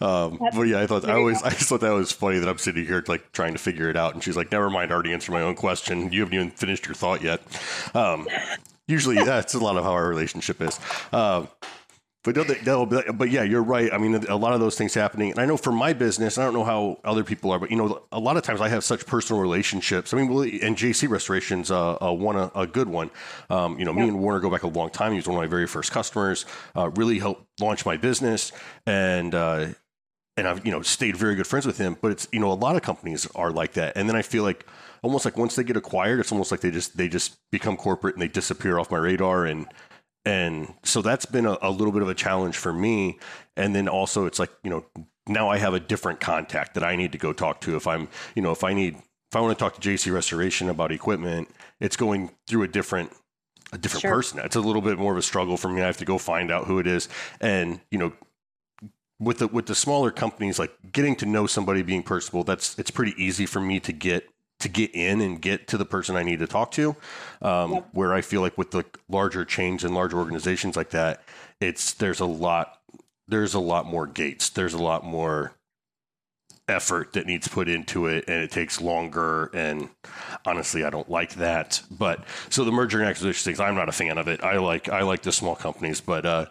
[0.00, 2.58] um, but yeah, I thought I always I just thought that was funny that I'm
[2.58, 5.12] sitting here like trying to figure it out, and she's like, "Never mind, I already
[5.12, 6.10] answered my own question.
[6.12, 7.42] You haven't even finished your thought yet."
[7.94, 8.26] Um,
[8.86, 10.80] usually, that's a lot of how our relationship is.
[11.12, 11.48] Um,
[12.86, 13.92] but but yeah, you're right.
[13.92, 16.44] I mean, a lot of those things happening, and I know for my business, I
[16.44, 18.84] don't know how other people are, but you know, a lot of times I have
[18.84, 20.12] such personal relationships.
[20.12, 20.30] I mean,
[20.62, 23.10] and JC Restoration's uh, uh, one a, a, good one.
[23.50, 25.12] Um, you know, me and Warner go back a long time.
[25.12, 26.46] He was one of my very first customers.
[26.74, 28.52] Uh, really helped launch my business,
[28.86, 29.68] and uh,
[30.36, 31.96] and I've you know stayed very good friends with him.
[32.00, 34.42] But it's you know a lot of companies are like that, and then I feel
[34.42, 34.66] like
[35.02, 38.14] almost like once they get acquired, it's almost like they just they just become corporate
[38.14, 39.66] and they disappear off my radar and
[40.26, 43.20] and so that's been a, a, little bit of a challenge for me.
[43.56, 44.84] And then also, it's like, you know,
[45.28, 47.76] now I have a different contact that I need to go talk to.
[47.76, 50.68] If I'm, you know, if I need, if I want to talk to JC Restoration
[50.68, 53.12] about equipment, it's going through a different,
[53.72, 54.10] a different sure.
[54.10, 54.40] person.
[54.40, 55.80] It's a little bit more of a struggle for me.
[55.80, 57.08] I have to go find out who it is.
[57.40, 58.12] And, you know,
[59.20, 62.90] with the with the smaller companies, like getting to know somebody being personable, that's it's
[62.90, 64.28] pretty easy for me to get
[64.58, 66.96] to get in and get to the person I need to talk to.
[67.42, 67.88] Um, yep.
[67.92, 71.22] Where I feel like with the larger chains and larger organizations like that,
[71.60, 72.80] it's there's a lot
[73.28, 74.50] there's a lot more gates.
[74.50, 75.52] There's a lot more
[76.68, 79.88] effort that needs put into it and it takes longer and
[80.44, 83.92] honestly I don't like that but so the merger and acquisition things I'm not a
[83.92, 86.46] fan of it I like I like the small companies but uh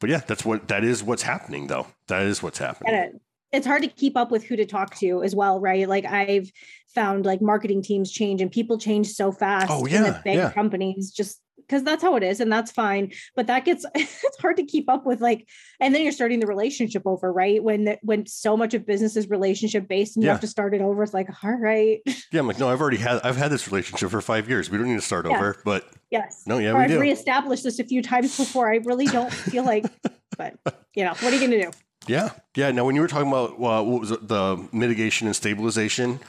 [0.00, 3.20] but yeah that's what that is what's happening though that is what's happening
[3.52, 5.88] it's hard to keep up with who to talk to as well, right?
[5.88, 6.50] Like I've
[6.94, 10.36] found like marketing teams change and people change so fast oh, yeah, in the big
[10.36, 10.50] yeah.
[10.52, 14.56] companies just because that's how it is and that's fine but that gets it's hard
[14.56, 15.46] to keep up with like
[15.80, 19.16] and then you're starting the relationship over right when the, when so much of business
[19.16, 20.32] is relationship based and you yeah.
[20.32, 22.00] have to start it over it's like all right
[22.32, 24.78] yeah i'm like no i've already had i've had this relationship for five years we
[24.78, 25.36] don't need to start yeah.
[25.36, 27.00] over but yes no yeah or we i've do.
[27.00, 29.86] reestablished this a few times before i really don't feel like
[30.38, 30.54] but
[30.94, 31.70] you know what are you gonna do
[32.06, 32.70] yeah, yeah.
[32.70, 36.20] Now, when you were talking about uh, what was it, the mitigation and stabilization,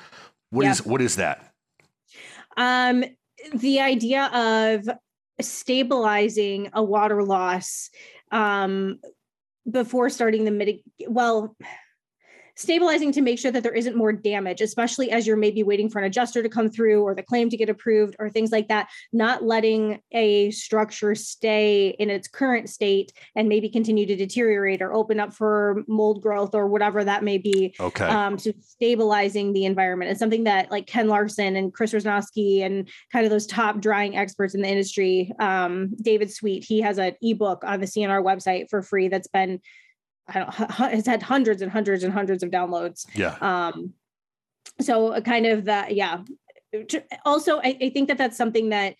[0.50, 0.72] what yeah.
[0.72, 1.54] is what is that?
[2.56, 3.04] Um,
[3.54, 4.90] the idea of
[5.40, 7.90] stabilizing a water loss
[8.32, 9.00] um,
[9.70, 10.82] before starting the mitig.
[11.08, 11.56] Well,
[12.58, 16.00] stabilizing to make sure that there isn't more damage, especially as you're maybe waiting for
[16.00, 18.89] an adjuster to come through or the claim to get approved or things like that.
[19.13, 24.93] Not letting a structure stay in its current state and maybe continue to deteriorate or
[24.93, 27.76] open up for mold growth or whatever that may be.
[27.80, 28.06] Okay.
[28.06, 32.89] Um, so stabilizing the environment is something that like Ken Larson and Chris Rosnowski and
[33.12, 37.13] kind of those top drying experts in the industry, um, David Sweet, he has an
[37.22, 39.62] ebook on the CNR website for free that's been
[40.28, 43.06] I don't has had hundreds and hundreds and hundreds of downloads.
[43.16, 43.36] Yeah.
[43.42, 43.94] Um,
[44.82, 46.24] so kind of that, yeah.
[47.26, 48.96] Also, I, I think that that's something that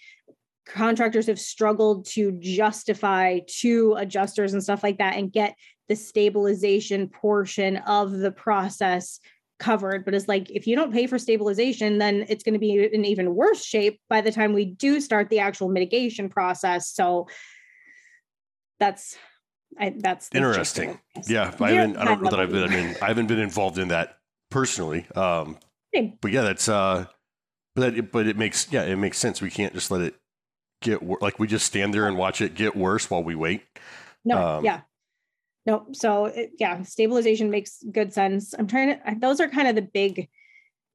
[0.68, 5.56] contractors have struggled to justify to adjusters and stuff like that and get
[5.88, 9.20] the stabilization portion of the process
[9.60, 12.88] covered but it's like if you don't pay for stabilization then it's going to be
[12.94, 17.28] in even worse shape by the time we do start the actual mitigation process so
[18.80, 19.18] that's
[19.80, 21.00] I, that's interesting.
[21.28, 21.98] Yeah, I haven't.
[21.98, 22.64] I don't know that I've been.
[22.64, 24.18] I mean, I haven't been involved in that
[24.50, 25.08] personally.
[25.16, 25.58] Um,
[26.22, 26.68] but yeah, that's.
[26.68, 27.06] Uh,
[27.76, 29.42] but that, but it makes yeah, it makes sense.
[29.42, 30.16] We can't just let it
[30.82, 33.64] get wor- like we just stand there and watch it get worse while we wait.
[34.26, 34.82] No, um, yeah,
[35.66, 35.86] no.
[35.94, 38.54] So it, yeah, stabilization makes good sense.
[38.58, 39.16] I'm trying to.
[39.20, 40.28] Those are kind of the big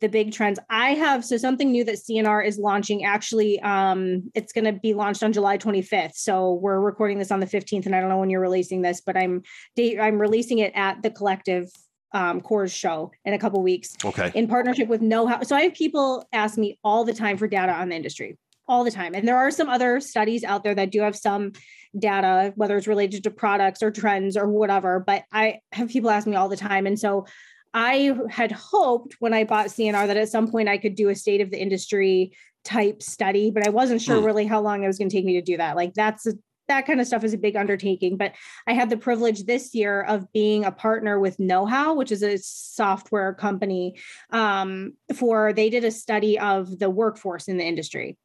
[0.03, 0.59] the big trends.
[0.69, 3.05] I have so something new that CNR is launching.
[3.05, 6.17] Actually, um, it's going to be launched on July 25th.
[6.17, 9.01] So we're recording this on the 15th, and I don't know when you're releasing this,
[9.01, 9.43] but I'm
[9.79, 11.71] I'm releasing it at the collective
[12.13, 13.95] um, CORS show in a couple weeks.
[14.05, 14.31] Okay.
[14.35, 15.43] In partnership with Know How.
[15.43, 18.37] So I have people ask me all the time for data on the industry,
[18.69, 21.53] all the time, and there are some other studies out there that do have some
[21.97, 24.99] data, whether it's related to products or trends or whatever.
[24.99, 27.27] But I have people ask me all the time, and so
[27.75, 31.15] I had hoped when I bought CNR that at some point I could do a
[31.15, 32.33] state of the industry
[32.65, 34.25] type study, but I wasn't sure mm.
[34.25, 35.77] really how long it was going to take me to do that.
[35.77, 36.35] Like that's a,
[36.69, 38.17] that kind of stuff is a big undertaking.
[38.17, 38.33] But
[38.67, 42.39] I had the privilege this year of being a partner with KnowHow, which is a
[42.39, 43.97] software company.
[44.31, 48.17] Um, for they did a study of the workforce in the industry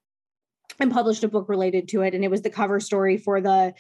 [0.80, 3.74] and published a book related to it, and it was the cover story for the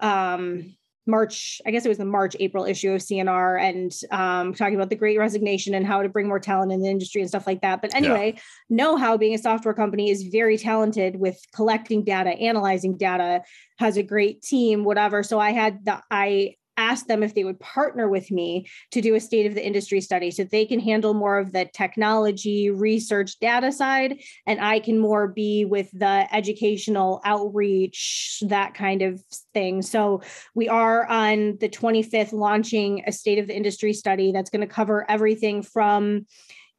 [0.00, 0.74] um
[1.10, 4.88] March, I guess it was the March, April issue of CNR and um, talking about
[4.88, 7.60] the great resignation and how to bring more talent in the industry and stuff like
[7.62, 7.82] that.
[7.82, 8.40] But anyway, yeah.
[8.70, 13.42] Know How being a software company is very talented with collecting data, analyzing data,
[13.78, 15.22] has a great team, whatever.
[15.22, 19.14] So I had the, I asked them if they would partner with me to do
[19.14, 23.38] a state of the industry study so they can handle more of the technology research
[23.40, 29.22] data side and i can more be with the educational outreach that kind of
[29.54, 29.82] thing.
[29.82, 30.22] So
[30.54, 34.72] we are on the 25th launching a state of the industry study that's going to
[34.72, 36.26] cover everything from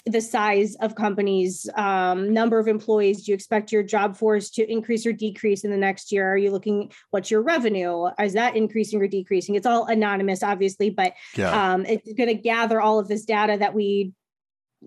[0.05, 3.23] the size of companies, um, number of employees.
[3.23, 6.31] Do you expect your job force to increase or decrease in the next year?
[6.31, 8.07] Are you looking, what's your revenue?
[8.19, 9.55] Is that increasing or decreasing?
[9.55, 11.73] It's all anonymous, obviously, but yeah.
[11.73, 14.13] um, it's going to gather all of this data that we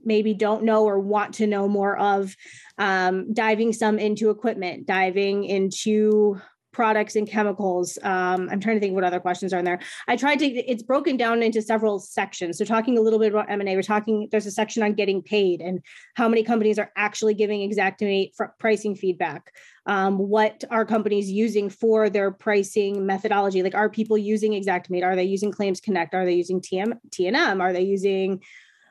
[0.05, 2.35] maybe don't know or want to know more of
[2.79, 6.41] um, diving some into equipment diving into
[6.75, 7.97] products and chemicals.
[8.03, 9.81] Um, I'm trying to think what other questions are in there.
[10.09, 12.59] I tried to, it's broken down into several sections.
[12.59, 15.63] So talking a little bit about M&A, we're talking, there's a section on getting paid
[15.63, 15.81] and
[16.15, 19.53] how many companies are actually giving Xactimate pricing feedback.
[19.87, 23.63] Um, what are companies using for their pricing methodology?
[23.63, 25.05] Like are people using Xactimate?
[25.05, 26.15] Are they using Claims Connect?
[26.15, 27.61] Are they using TM, TNM?
[27.61, 28.43] Are they using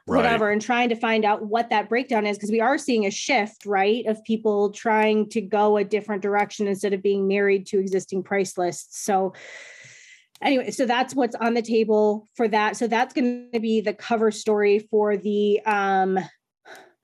[0.06, 3.12] whatever and trying to find out what that breakdown is because we are seeing a
[3.12, 7.80] shift right of people trying to go a different direction instead of being married to
[7.80, 9.34] existing price lists so
[10.42, 13.94] anyway so that's what's on the table for that so that's going to be the
[13.94, 16.20] cover story for the um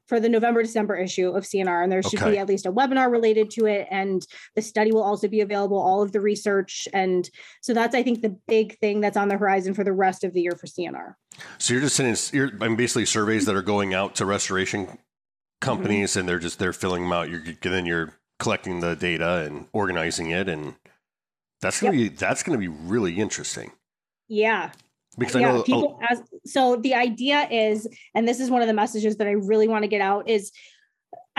[0.09, 1.83] for the November December issue of CNR.
[1.83, 2.31] And there should okay.
[2.31, 3.87] be at least a webinar related to it.
[3.91, 6.87] And the study will also be available, all of the research.
[6.91, 7.29] And
[7.61, 10.33] so that's, I think, the big thing that's on the horizon for the rest of
[10.33, 11.13] the year for CNR.
[11.57, 14.97] So you're just saying, you're I'm basically surveys that are going out to restoration
[15.61, 16.19] companies mm-hmm.
[16.19, 17.29] and they're just, they're filling them out.
[17.29, 20.47] You're then you're collecting the data and organizing it.
[20.47, 20.75] And
[21.61, 22.11] that's going to yep.
[22.11, 23.71] be, that's going to be really interesting.
[24.27, 24.71] Yeah
[25.19, 26.05] because yeah, I know people oh.
[26.09, 29.67] as so the idea is, and this is one of the messages that I really
[29.67, 30.51] want to get out is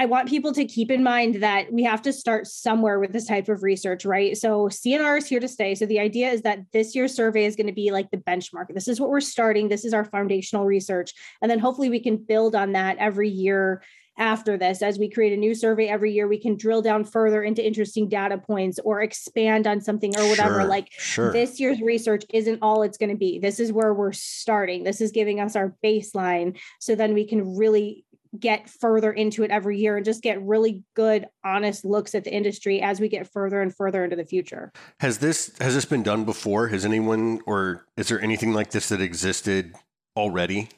[0.00, 3.26] I want people to keep in mind that we have to start somewhere with this
[3.26, 4.34] type of research, right?
[4.34, 5.74] So CNR is here to stay.
[5.74, 8.72] So the idea is that this year's survey is going to be like the benchmark.
[8.72, 9.68] This is what we're starting.
[9.68, 11.12] This is our foundational research.
[11.42, 13.82] And then hopefully we can build on that every year
[14.16, 17.42] after this as we create a new survey every year we can drill down further
[17.42, 21.32] into interesting data points or expand on something or whatever sure, like sure.
[21.32, 25.00] this year's research isn't all it's going to be this is where we're starting this
[25.00, 28.04] is giving us our baseline so then we can really
[28.38, 32.32] get further into it every year and just get really good honest looks at the
[32.32, 36.02] industry as we get further and further into the future has this has this been
[36.02, 39.74] done before has anyone or is there anything like this that existed
[40.16, 40.68] already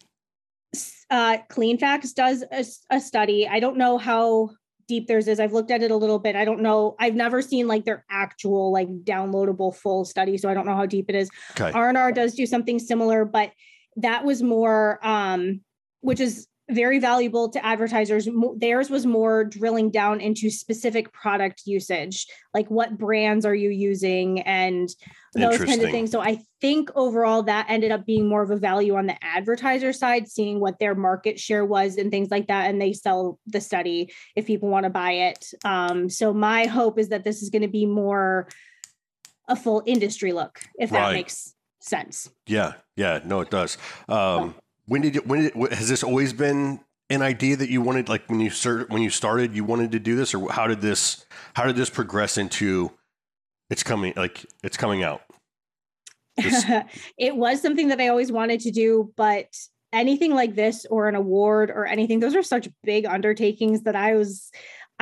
[1.11, 2.65] uh, Cleanfax does a,
[2.97, 3.47] a study.
[3.47, 4.49] I don't know how
[4.89, 5.41] deep theirs is.
[5.41, 6.37] I've looked at it a little bit.
[6.37, 6.97] I don't know.
[6.99, 10.87] I've never seen like their actual like downloadable full study, so I don't know how
[10.87, 11.29] deep it is.
[11.53, 11.71] Okay.
[11.71, 13.53] R&R does do something similar, but
[13.97, 15.61] that was more um
[16.01, 18.29] which is very valuable to advertisers.
[18.57, 24.41] Theirs was more drilling down into specific product usage, like what brands are you using
[24.41, 24.89] and
[25.35, 26.11] those kind of things.
[26.11, 29.93] So I think overall that ended up being more of a value on the advertiser
[29.93, 32.69] side, seeing what their market share was and things like that.
[32.69, 35.47] And they sell the study if people want to buy it.
[35.65, 38.49] Um, so my hope is that this is going to be more
[39.49, 41.15] a full industry look, if that right.
[41.15, 42.31] makes sense.
[42.47, 42.75] Yeah.
[42.97, 43.21] Yeah.
[43.25, 43.77] No, it does.
[44.09, 44.55] Um,
[44.93, 46.79] when did it, when did, has this always been
[47.09, 49.99] an idea that you wanted like when you started when you started you wanted to
[49.99, 50.35] do this?
[50.35, 51.25] Or how did this
[51.55, 52.93] how did this progress into
[53.71, 55.23] it's coming like it's coming out?
[57.19, 59.47] It was something that i always wanted to do but
[59.93, 64.17] anything like this or an award or anything those are such big undertakings that i
[64.17, 64.51] was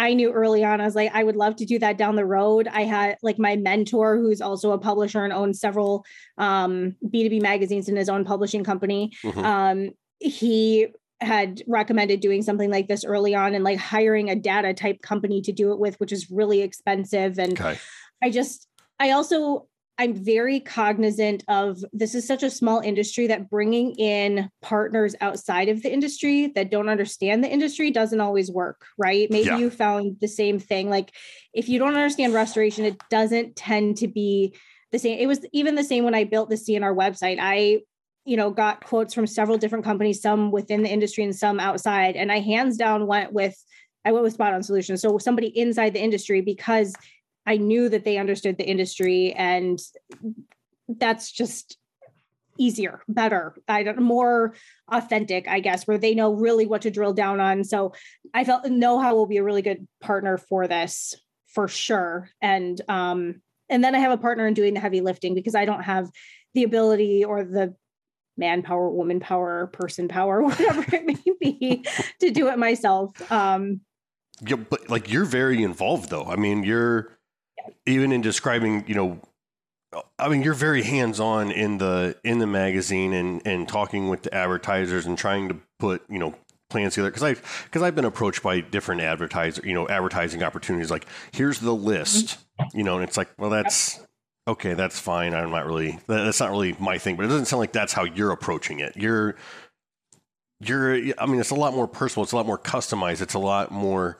[0.00, 2.24] I knew early on, I was like, I would love to do that down the
[2.24, 2.66] road.
[2.68, 6.06] I had like my mentor, who's also a publisher and owns several
[6.38, 9.12] um, B2B magazines in his own publishing company.
[9.22, 9.44] Mm-hmm.
[9.44, 10.88] Um, he
[11.20, 15.42] had recommended doing something like this early on and like hiring a data type company
[15.42, 17.38] to do it with, which is really expensive.
[17.38, 17.78] And okay.
[18.22, 18.66] I just,
[18.98, 19.66] I also
[20.00, 25.68] I'm very cognizant of this is such a small industry that bringing in partners outside
[25.68, 29.30] of the industry that don't understand the industry doesn't always work, right?
[29.30, 29.58] Maybe yeah.
[29.58, 30.88] you found the same thing.
[30.88, 31.12] Like
[31.52, 34.54] if you don't understand restoration, it doesn't tend to be
[34.90, 35.18] the same.
[35.18, 37.36] It was even the same when I built the CNR website.
[37.38, 37.82] I
[38.24, 42.16] you know got quotes from several different companies some within the industry and some outside
[42.16, 43.56] and i hands down went with
[44.04, 46.94] i went with spot on solutions so somebody inside the industry because
[47.46, 49.78] I knew that they understood the industry and
[50.88, 51.78] that's just
[52.58, 54.54] easier, better, I don't more
[54.88, 57.64] authentic, I guess, where they know really what to drill down on.
[57.64, 57.94] So
[58.34, 61.14] I felt know how will be a really good partner for this
[61.46, 62.30] for sure.
[62.40, 65.64] And um, and then I have a partner in doing the heavy lifting because I
[65.64, 66.10] don't have
[66.54, 67.74] the ability or the
[68.36, 71.84] manpower, woman power, person power, whatever it may be,
[72.20, 73.10] to do it myself.
[73.32, 73.80] Um,
[74.42, 76.24] yeah, but like you're very involved though.
[76.24, 77.16] I mean, you're
[77.86, 79.20] even in describing, you know,
[80.18, 84.32] I mean, you're very hands-on in the in the magazine and and talking with the
[84.32, 86.34] advertisers and trying to put you know
[86.68, 87.10] plans together.
[87.10, 91.58] Because I've because I've been approached by different advertiser you know advertising opportunities like here's
[91.58, 92.78] the list mm-hmm.
[92.78, 94.00] you know and it's like well that's
[94.46, 95.34] okay that's fine.
[95.34, 98.04] I'm not really that's not really my thing but it doesn't sound like that's how
[98.04, 98.96] you're approaching it.
[98.96, 99.34] You're
[100.60, 102.22] you're I mean it's a lot more personal.
[102.22, 103.22] It's a lot more customized.
[103.22, 104.18] It's a lot more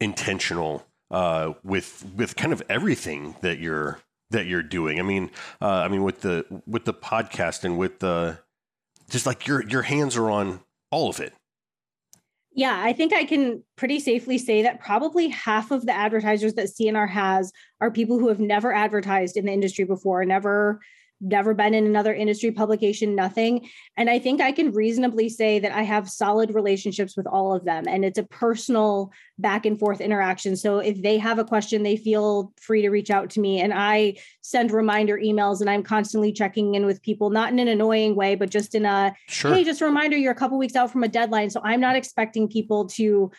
[0.00, 4.00] intentional uh, with with kind of everything that you're
[4.30, 4.98] that you're doing.
[4.98, 5.30] I mean,
[5.60, 8.38] uh, I mean with the with the podcast and with the
[9.10, 11.32] just like your your hands are on all of it.
[12.52, 16.68] Yeah, I think I can pretty safely say that probably half of the advertisers that
[16.68, 17.52] CNR has
[17.82, 20.80] are people who have never advertised in the industry before, never
[21.20, 23.68] never been in another industry publication, nothing.
[23.96, 27.64] And I think I can reasonably say that I have solid relationships with all of
[27.64, 27.84] them.
[27.88, 30.56] And it's a personal back and forth interaction.
[30.56, 33.60] So if they have a question, they feel free to reach out to me.
[33.60, 37.68] And I send reminder emails and I'm constantly checking in with people, not in an
[37.68, 39.54] annoying way, but just in a sure.
[39.54, 41.50] hey, just a reminder you're a couple weeks out from a deadline.
[41.50, 43.30] So I'm not expecting people to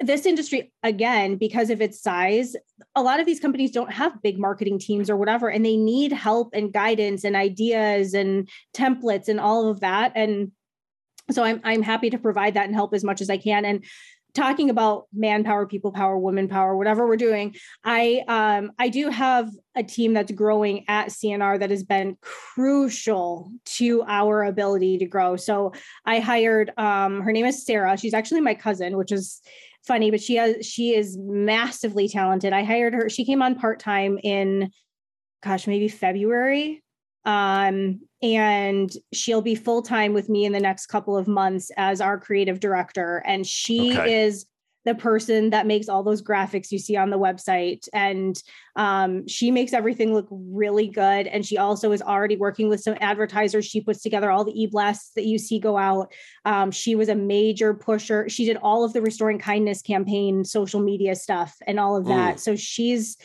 [0.00, 2.56] this industry again because of its size
[2.96, 6.12] a lot of these companies don't have big marketing teams or whatever and they need
[6.12, 10.12] help and guidance and ideas and templates and all of that.
[10.14, 10.52] And
[11.30, 13.64] so i'm i'm happy to provide that and help as much as i can.
[13.64, 13.84] And
[14.32, 19.50] talking about manpower people power women power whatever we're doing i um i do have
[19.74, 25.36] a team that's growing at cnr that has been crucial to our ability to grow.
[25.36, 25.72] So
[26.04, 27.96] i hired um her name is sarah.
[27.96, 29.40] She's actually my cousin which is
[29.86, 32.52] funny, but she has she is massively talented.
[32.52, 33.08] I hired her.
[33.08, 34.70] She came on part time in,
[35.42, 36.82] gosh, maybe February,
[37.24, 42.00] um, and she'll be full time with me in the next couple of months as
[42.00, 43.22] our creative director.
[43.26, 44.24] And she okay.
[44.24, 44.46] is
[44.84, 47.86] the person that makes all those graphics you see on the website.
[47.92, 48.40] And
[48.76, 51.26] um, she makes everything look really good.
[51.26, 53.66] And she also is already working with some advertisers.
[53.66, 56.12] She puts together all the e blasts that you see go out.
[56.46, 58.28] Um, she was a major pusher.
[58.28, 62.36] She did all of the Restoring Kindness campaign, social media stuff, and all of that.
[62.36, 62.40] Mm.
[62.40, 63.18] So she's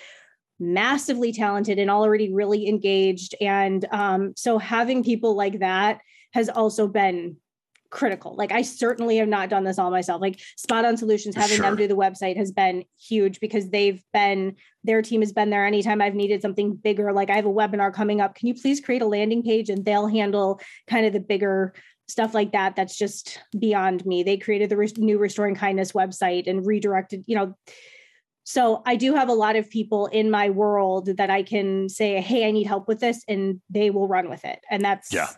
[0.60, 3.36] massively talented and already really engaged.
[3.40, 6.00] And um, so having people like that
[6.34, 7.38] has also been
[7.90, 8.36] critical.
[8.36, 10.22] Like I certainly have not done this all myself.
[10.22, 11.66] Like Spot On Solutions, having sure.
[11.66, 15.66] them do the website has been huge because they've been their team has been there
[15.66, 17.14] anytime I've needed something bigger.
[17.14, 18.36] Like I have a webinar coming up.
[18.36, 21.74] Can you please create a landing page and they'll handle kind of the bigger
[22.08, 26.66] stuff like that that's just beyond me they created the new restoring kindness website and
[26.66, 27.56] redirected you know
[28.44, 32.22] so i do have a lot of people in my world that i can say
[32.22, 35.30] hey i need help with this and they will run with it and that's yeah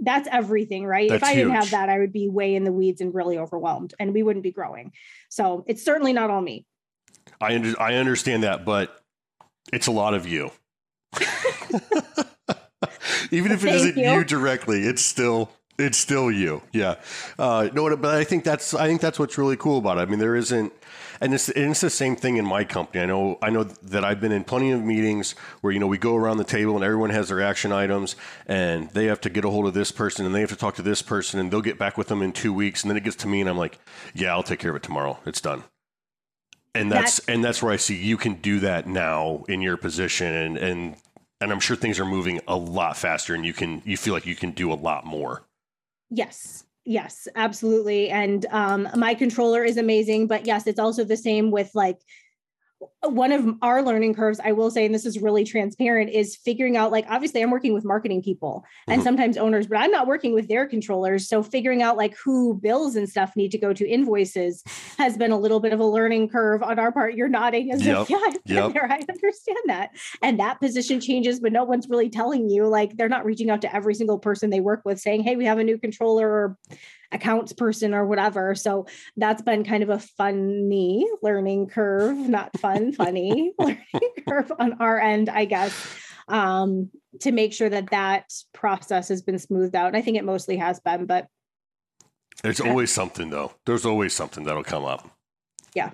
[0.00, 1.08] that's everything, right?
[1.08, 1.44] That's if I huge.
[1.44, 4.22] didn't have that, I would be way in the weeds and really overwhelmed and we
[4.22, 4.92] wouldn't be growing.
[5.28, 6.66] So it's certainly not all me.
[7.40, 9.00] I under, I understand that, but
[9.72, 10.50] it's a lot of you.
[13.30, 14.10] Even if it isn't you.
[14.10, 15.50] you directly, it's still
[15.82, 16.62] it's still you.
[16.72, 16.96] Yeah.
[17.38, 20.02] Uh, no, but I think that's I think that's what's really cool about it.
[20.02, 20.72] I mean, there isn't
[21.22, 23.00] and it's, and it's the same thing in my company.
[23.00, 25.96] I know I know that I've been in plenty of meetings where you know we
[25.96, 28.16] go around the table and everyone has their action items,
[28.46, 30.74] and they have to get a hold of this person and they have to talk
[30.74, 33.04] to this person, and they'll get back with them in two weeks, and then it
[33.04, 33.78] gets to me, and I'm like,
[34.14, 35.16] yeah, I'll take care of it tomorrow.
[35.24, 35.62] It's done.
[36.74, 39.76] And that's, that's and that's where I see you can do that now in your
[39.76, 40.96] position, and and
[41.40, 44.26] and I'm sure things are moving a lot faster, and you can you feel like
[44.26, 45.44] you can do a lot more.
[46.14, 48.10] Yes, Yes, absolutely.
[48.10, 51.98] And um, my controller is amazing, but yes, it's also the same with like
[53.02, 56.76] one of our learning curves i will say and this is really transparent is figuring
[56.76, 59.04] out like obviously i'm working with marketing people and mm-hmm.
[59.04, 62.96] sometimes owners but i'm not working with their controllers so figuring out like who bills
[62.96, 64.62] and stuff need to go to invoices
[64.98, 67.84] has been a little bit of a learning curve on our part you're nodding as
[67.84, 68.02] yep.
[68.02, 68.72] if yeah I've yep.
[68.72, 68.90] there.
[68.90, 69.90] i understand that
[70.22, 73.62] and that position changes but no one's really telling you like they're not reaching out
[73.62, 76.58] to every single person they work with saying hey we have a new controller or
[77.12, 78.54] accounts person or whatever.
[78.54, 78.86] So
[79.16, 84.98] that's been kind of a funny learning curve, not fun, funny learning curve on our
[84.98, 85.74] end, I guess,
[86.28, 86.90] um,
[87.20, 89.88] to make sure that that process has been smoothed out.
[89.88, 91.26] And I think it mostly has been, but
[92.42, 93.52] there's always something though.
[93.66, 95.08] There's always something that'll come up.
[95.74, 95.90] Yeah.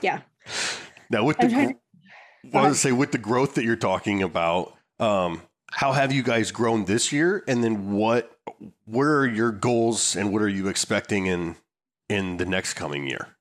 [0.00, 0.20] Yeah.
[1.10, 1.74] now with the, to,
[2.54, 6.50] I was say with the growth that you're talking about, um, how have you guys
[6.50, 7.42] grown this year?
[7.48, 8.31] And then what
[8.84, 11.56] what are your goals and what are you expecting in
[12.08, 13.36] in the next coming year?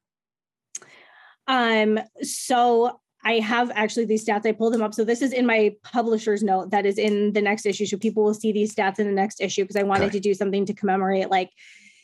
[1.48, 4.46] Um, so I have actually these stats.
[4.46, 4.94] I pulled them up.
[4.94, 7.86] So this is in my publisher's note that is in the next issue.
[7.86, 10.14] So people will see these stats in the next issue because I wanted okay.
[10.14, 11.30] to do something to commemorate.
[11.30, 11.50] Like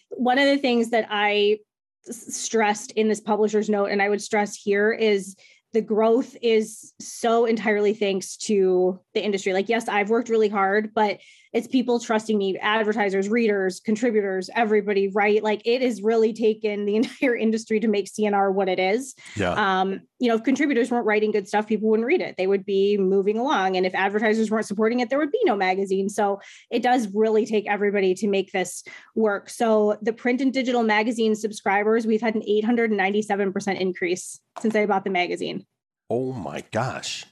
[0.10, 1.60] one of the things that I
[2.04, 5.36] stressed in this publisher's note, and I would stress here, is
[5.74, 9.54] the growth is so entirely thanks to the industry.
[9.54, 11.20] Like, yes, I've worked really hard, but
[11.54, 15.42] it's people trusting me, advertisers, readers, contributors, everybody, right?
[15.42, 19.16] Like, it has really taken the entire industry to make CNR what it is.
[19.36, 19.52] Yeah.
[19.52, 22.36] Um, you know, if contributors weren't writing good stuff, people wouldn't read it.
[22.38, 23.78] They would be moving along.
[23.78, 26.10] And if advertisers weren't supporting it, there would be no magazine.
[26.10, 26.40] So
[26.72, 28.84] it does really take everybody to make this
[29.16, 29.50] work.
[29.50, 35.04] So the print and digital magazine subscribers, we've had an 897% increase since I bought
[35.04, 35.66] the magazine.
[36.10, 37.26] Oh my gosh.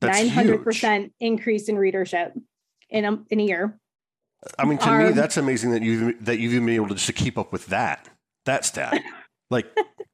[0.00, 1.12] That's 900% huge.
[1.20, 2.34] increase in readership
[2.92, 3.78] in a, in a year.
[4.58, 7.14] I mean, to Our- me, that's amazing that you've that you've been able to just
[7.14, 8.08] keep up with that
[8.44, 9.00] that stat.
[9.50, 9.66] like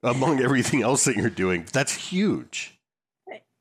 [0.02, 2.78] among everything else that you're doing, that's huge.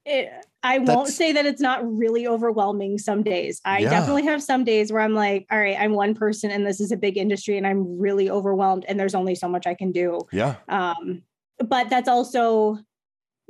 [0.06, 0.32] It,
[0.64, 3.62] I won't say that it's not really overwhelming some days.
[3.66, 3.90] I Yeah.
[3.90, 6.92] definitely have some days where I'm like, all right, I'm one person and this is
[6.92, 10.22] a big industry and I'm really overwhelmed and there's only so much I can do.
[10.32, 10.56] Yeah.
[10.70, 11.24] Um,
[11.60, 12.80] but that's also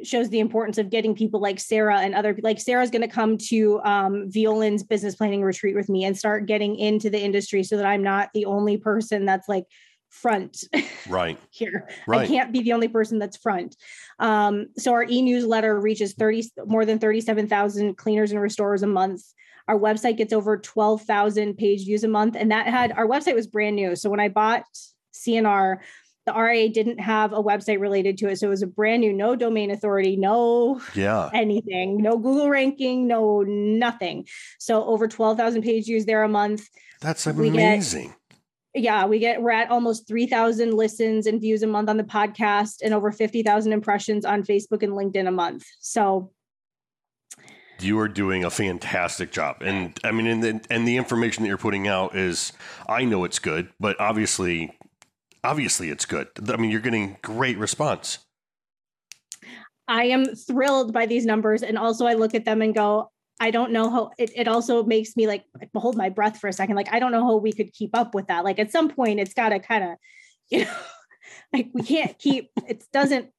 [0.04, 3.38] shows the importance of getting people like Sarah and other like Sarah's going to come
[3.50, 7.78] to um, Violand's business planning retreat with me and start getting into the industry so
[7.78, 9.66] that I'm not the only person that's like
[10.10, 10.64] front
[11.08, 11.38] Right.
[11.52, 11.90] here.
[12.10, 13.76] I can't be the only person that's front.
[14.20, 19.22] Um, so our e-newsletter reaches 30 more than 37,000 cleaners and restorers a month.
[19.68, 22.36] Our website gets over 12,000 page views a month.
[22.38, 23.96] And that had our website was brand new.
[23.96, 24.64] So when I bought
[25.14, 25.80] CNR,
[26.28, 28.38] the RA didn't have a website related to it.
[28.38, 31.30] So it was a brand new, no domain authority, no Yeah.
[31.34, 34.28] anything, no Google ranking, no nothing.
[34.60, 36.68] So over 12,000 page views there a month
[37.02, 38.14] That's We get- amazing.
[38.76, 42.82] yeah, we get we're at almost 3,000 listens and views a month on the podcast
[42.84, 45.64] and over 50,000 impressions on Facebook and LinkedIn a month.
[45.80, 46.32] So,
[47.80, 49.58] You are doing a fantastic job.
[49.62, 52.52] And I mean and the, and the information that you're putting out is
[52.90, 54.77] I know it's good, but obviously
[55.44, 56.28] obviously it's good.
[56.48, 58.20] I mean, you're getting great response.
[59.88, 63.10] I am thrilled by these numbers and also I look at them and go
[63.40, 66.54] I don't know how it, it also makes me like hold my breath for a
[66.54, 66.76] second.
[66.76, 68.44] Like, I don't know how we could keep up with that.
[68.44, 69.90] Like, at some point, it's got to kind of,
[70.50, 70.78] you know,
[71.54, 73.30] like we can't keep, it doesn't,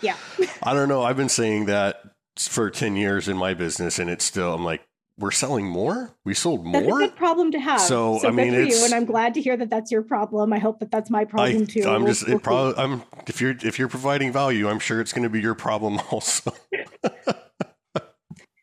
[0.00, 0.16] yeah.
[0.62, 1.02] I don't know.
[1.02, 1.96] I've been saying that
[2.36, 4.82] for 10 years in my business and it's still I'm like
[5.16, 6.14] we're selling more?
[6.24, 7.00] We sold That's more?
[7.00, 7.80] a good problem to have.
[7.80, 10.52] So, I good mean, for you, and I'm glad to hear that that's your problem.
[10.52, 11.82] I hope that that's my I, problem too.
[11.84, 15.00] I'm We'll- just we'll it probably I'm if you're if you're providing value, I'm sure
[15.00, 16.52] it's going to be your problem also.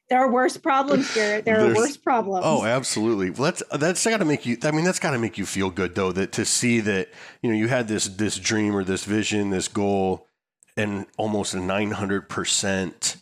[0.09, 1.45] there are worse problems, Garrett.
[1.45, 2.43] There are worse problems.
[2.45, 3.29] Oh, absolutely.
[3.29, 4.57] Well, that's that's got to make you.
[4.63, 6.11] I mean, that's got to make you feel good though.
[6.11, 7.09] That to see that
[7.41, 10.27] you know you had this this dream or this vision, this goal,
[10.75, 13.15] and almost a nine hundred percent.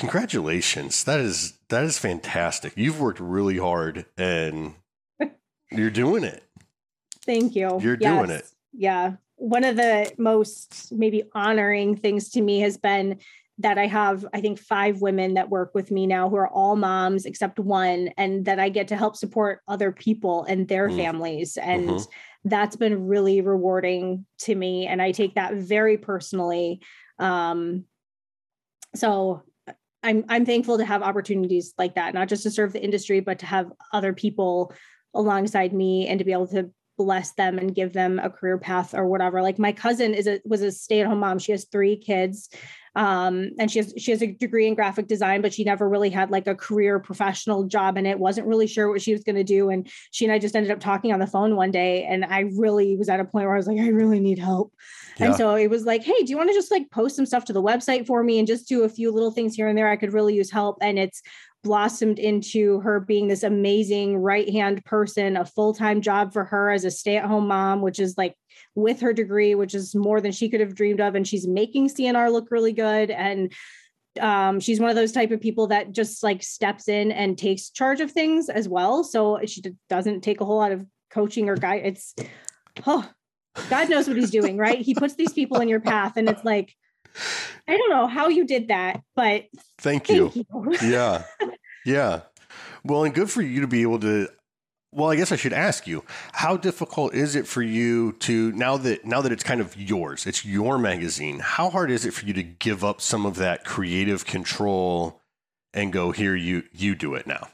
[0.00, 1.04] Congratulations!
[1.04, 2.72] That is that is fantastic.
[2.76, 4.74] You've worked really hard and
[5.70, 6.42] you're doing it.
[7.26, 7.78] Thank you.
[7.80, 8.44] You're doing it.
[8.72, 9.12] Yeah.
[9.36, 13.18] One of the most maybe honoring things to me has been
[13.58, 16.76] that I have, I think, five women that work with me now who are all
[16.76, 20.96] moms except one, and that I get to help support other people and their Mm.
[20.96, 21.58] families.
[21.58, 22.08] And Mhm.
[22.44, 24.86] that's been really rewarding to me.
[24.86, 26.80] And I take that very personally.
[27.18, 27.84] Um,
[28.94, 29.42] so
[30.02, 33.40] I'm I'm thankful to have opportunities like that, not just to serve the industry, but
[33.40, 34.72] to have other people
[35.14, 38.94] alongside me and to be able to bless them and give them a career path
[38.94, 39.40] or whatever.
[39.42, 41.38] Like my cousin is a was a stay-at-home mom.
[41.38, 42.50] She has three kids.
[42.96, 46.10] Um, and she has she has a degree in graphic design, but she never really
[46.10, 49.36] had like a career professional job in it, wasn't really sure what she was going
[49.36, 49.70] to do.
[49.70, 52.04] And she and I just ended up talking on the phone one day.
[52.04, 54.72] And I really was at a point where I was like, I really need help.
[55.18, 55.26] Yeah.
[55.26, 57.44] And so it was like, hey, do you want to just like post some stuff
[57.46, 59.88] to the website for me and just do a few little things here and there?
[59.88, 60.78] I could really use help.
[60.80, 61.22] And it's
[61.62, 66.70] blossomed into her being this amazing right hand person, a full time job for her
[66.70, 68.34] as a stay at home mom, which is like
[68.74, 71.14] with her degree, which is more than she could have dreamed of.
[71.14, 73.10] And she's making CNR look really good.
[73.10, 73.52] And
[74.20, 77.70] um, she's one of those type of people that just like steps in and takes
[77.70, 79.04] charge of things as well.
[79.04, 81.82] So she doesn't take a whole lot of coaching or guide.
[81.84, 82.14] It's,
[82.86, 83.08] oh,
[83.68, 84.78] God knows what he's doing, right?
[84.78, 86.72] He puts these people in your path, and it's like,
[87.66, 89.44] I don't know how you did that, but
[89.78, 90.28] Thank you.
[90.30, 90.46] thank
[90.82, 90.88] you.
[90.88, 91.24] yeah.
[91.86, 92.20] Yeah.
[92.84, 94.28] Well, and good for you to be able to
[94.92, 98.76] well, I guess I should ask you, how difficult is it for you to now
[98.78, 102.26] that now that it's kind of yours, it's your magazine, how hard is it for
[102.26, 105.20] you to give up some of that creative control
[105.72, 107.48] and go here you you do it now?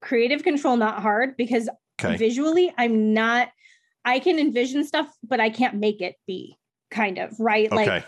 [0.00, 1.68] Creative control, not hard because
[2.02, 2.16] Okay.
[2.16, 3.50] visually, I'm not,
[4.04, 6.58] I can envision stuff, but I can't make it be
[6.90, 7.70] kind of right.
[7.70, 8.04] Like, Okay.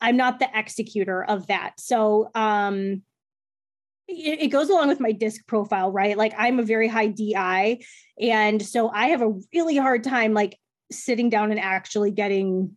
[0.00, 1.80] I'm not the executor of that.
[1.80, 3.02] So um
[4.08, 6.16] it, goes along with my disc profile, right?
[6.16, 7.84] Like I'm a very high DI.
[8.20, 10.58] And so I have a really hard time like
[10.90, 12.76] sitting down and actually getting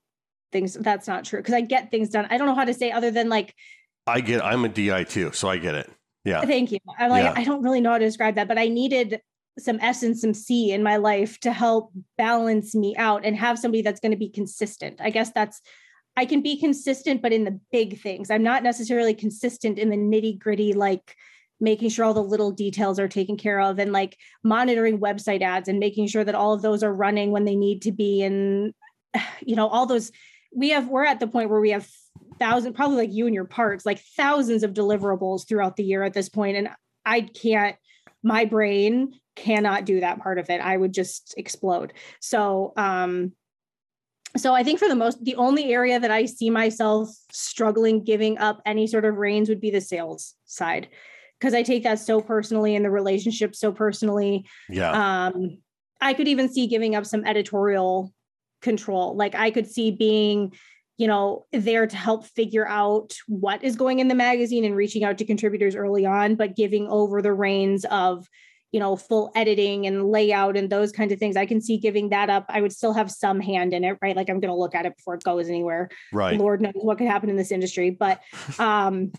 [0.52, 0.74] things.
[0.74, 2.28] That's not true because I get things done.
[2.30, 3.54] I don't know how to say other than like.
[4.08, 4.44] I get.
[4.44, 5.90] I'm a DI too, so I get it.
[6.26, 6.42] Yeah.
[6.42, 6.80] Thank you.
[6.98, 7.34] I'm like Yeah.
[7.36, 9.22] I don't really know how to describe that, but I needed
[9.58, 13.60] some S and some C in my life to help balance me out and have
[13.60, 15.00] somebody that's going to be consistent.
[15.02, 15.62] I guess that's
[16.20, 18.30] I can be consistent, but in the big things.
[18.30, 21.16] I'm not necessarily consistent in the nitty gritty, like
[21.62, 25.70] making sure all the little details are taken care of and like monitoring website ads
[25.70, 28.22] and making sure that all of those are running when they need to be.
[28.22, 28.74] And,
[29.46, 30.12] you know, all those
[30.54, 31.88] we have, we're at the point where we have
[32.38, 36.14] thousand, probably like you and your parts, like thousands of deliverables throughout the year at
[36.14, 36.68] this point, And
[37.06, 37.78] I can't,
[38.24, 40.60] my brain cannot do that part of it.
[40.60, 41.94] I would just explode.
[42.20, 43.32] So, um,
[44.38, 48.38] so I think for the most, the only area that I see myself struggling giving
[48.38, 50.88] up any sort of reins would be the sales side,
[51.40, 54.46] because I take that so personally and the relationship so personally.
[54.70, 54.92] Yeah.
[54.92, 55.58] Um,
[56.02, 58.14] I could even see giving up some editorial
[58.62, 59.16] control.
[59.16, 60.54] Like I could see being,
[60.98, 65.04] you know, there to help figure out what is going in the magazine and reaching
[65.04, 68.28] out to contributors early on, but giving over the reins of
[68.72, 71.36] you know, full editing and layout and those kinds of things.
[71.36, 72.46] I can see giving that up.
[72.50, 74.16] I would still have some hand in it, right?
[74.16, 75.90] Like I'm going to look at it before it goes anywhere.
[76.14, 76.38] right.
[76.38, 78.22] Lord knows what could happen in this industry, but
[78.60, 79.12] um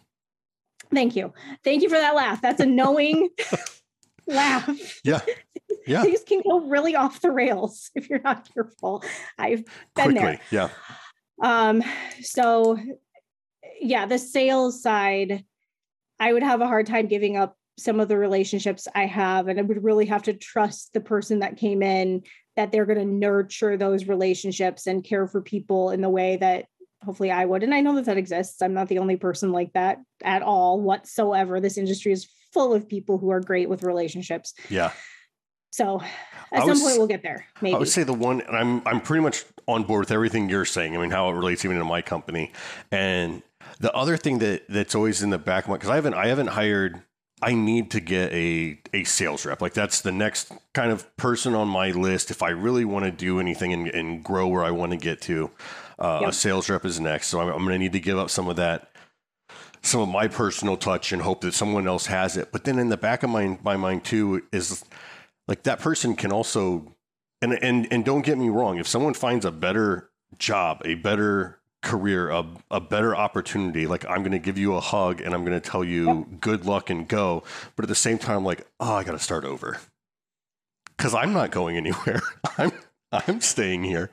[0.95, 1.33] thank you.
[1.65, 2.41] Thank you for that laugh.
[2.43, 3.31] That's a knowing
[4.27, 5.01] laugh.
[5.05, 5.21] Yeah.
[5.87, 6.03] Yeah.
[6.03, 9.03] Things can go really off the rails if you're not careful.
[9.39, 9.65] I've
[9.97, 10.21] been Quickly.
[10.21, 10.41] there.
[10.51, 10.69] Yeah.
[11.43, 11.83] Um,
[12.21, 12.79] so
[13.81, 15.45] yeah, the sales side,
[16.21, 19.59] I would have a hard time giving up some of the relationships I have, and
[19.59, 22.23] I would really have to trust the person that came in
[22.57, 26.67] that they're going to nurture those relationships and care for people in the way that
[27.05, 27.63] hopefully I would.
[27.63, 28.61] And I know that that exists.
[28.61, 31.61] I'm not the only person like that at all whatsoever.
[31.61, 34.55] This industry is full of people who are great with relationships.
[34.69, 34.93] Yeah.
[35.71, 36.01] So
[36.53, 37.47] I at some was- point we'll get there.
[37.61, 37.75] Maybe.
[37.75, 40.65] I would say the one, and I'm I'm pretty much on board with everything you're
[40.65, 40.97] saying.
[40.97, 42.53] I mean, how it relates even to my company,
[42.91, 43.43] and
[43.79, 46.27] the other thing that that's always in the back of my because I haven't I
[46.27, 47.03] haven't hired.
[47.43, 49.61] I need to get a a sales rep.
[49.61, 52.31] Like that's the next kind of person on my list.
[52.31, 55.21] If I really want to do anything and, and grow where I want to get
[55.23, 55.51] to,
[55.99, 57.29] uh, a sales rep is next.
[57.29, 58.91] So I'm, I'm going to need to give up some of that
[59.83, 62.53] some of my personal touch and hope that someone else has it.
[62.53, 64.85] But then in the back of my my mind too is
[65.49, 66.95] like that person can also
[67.43, 71.60] and and and don't get me wrong, if someone finds a better job, a better
[71.83, 75.45] career, a, a better opportunity, like I'm going to give you a hug and I'm
[75.45, 77.43] going to tell you good luck and go.
[77.77, 79.79] But at the same time, like, oh, I got to start over
[80.97, 82.21] because I'm not going anywhere.
[82.59, 82.73] I'm
[83.13, 84.11] I'm staying here.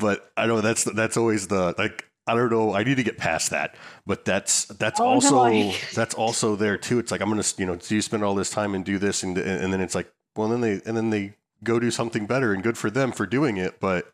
[0.00, 2.08] But I know that's that's always the like.
[2.26, 2.72] I don't know.
[2.72, 6.78] I need to get past that, but that's that's Oh, also no, that's also there
[6.78, 6.98] too.
[6.98, 9.22] It's like I'm gonna, you know, do you spend all this time and do this,
[9.22, 12.54] and and then it's like, well, then they and then they go do something better,
[12.54, 13.78] and good for them for doing it.
[13.78, 14.10] But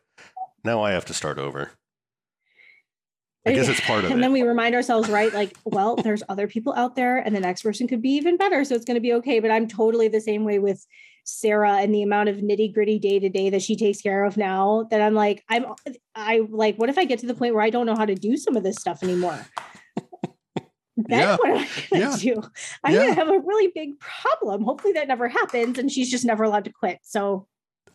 [0.65, 1.71] now I have to start over.
[3.45, 4.13] I guess it's part of and it.
[4.15, 5.33] And then we remind ourselves, right?
[5.33, 8.63] Like, well, there's other people out there, and the next person could be even better.
[8.63, 9.39] So it's going to be okay.
[9.39, 10.85] But I'm totally the same way with
[11.23, 14.37] Sarah and the amount of nitty gritty day to day that she takes care of
[14.37, 15.65] now that I'm like, I'm,
[16.15, 18.15] I like, what if I get to the point where I don't know how to
[18.15, 19.39] do some of this stuff anymore?
[20.97, 21.37] Then Yeah.
[21.37, 22.15] what am I going Yeah.
[22.15, 22.41] to do?
[22.83, 22.99] I'm Yeah.
[22.99, 24.63] going to have a really big problem.
[24.63, 25.79] Hopefully that never happens.
[25.79, 26.99] And she's just never allowed to quit.
[27.01, 27.47] So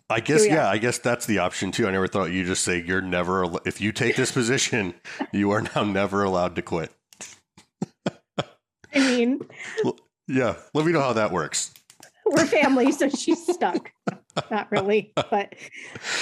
[0.08, 0.48] I guess are.
[0.48, 1.88] yeah, I guess that's the option too.
[1.88, 4.94] I never thought you just say you're never if you take this position,
[5.32, 6.92] you are now never allowed to quit.
[8.94, 9.40] I mean,
[10.28, 11.72] Yeah, let me know how that works.
[12.24, 13.90] we're family, so she's stuck.
[14.50, 15.54] Not really, but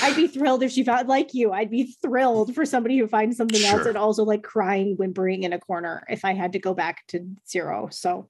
[0.03, 1.53] I'd be thrilled if she found like you.
[1.53, 5.53] I'd be thrilled for somebody who finds something else and also like crying, whimpering in
[5.53, 7.89] a corner if I had to go back to zero.
[7.91, 8.29] So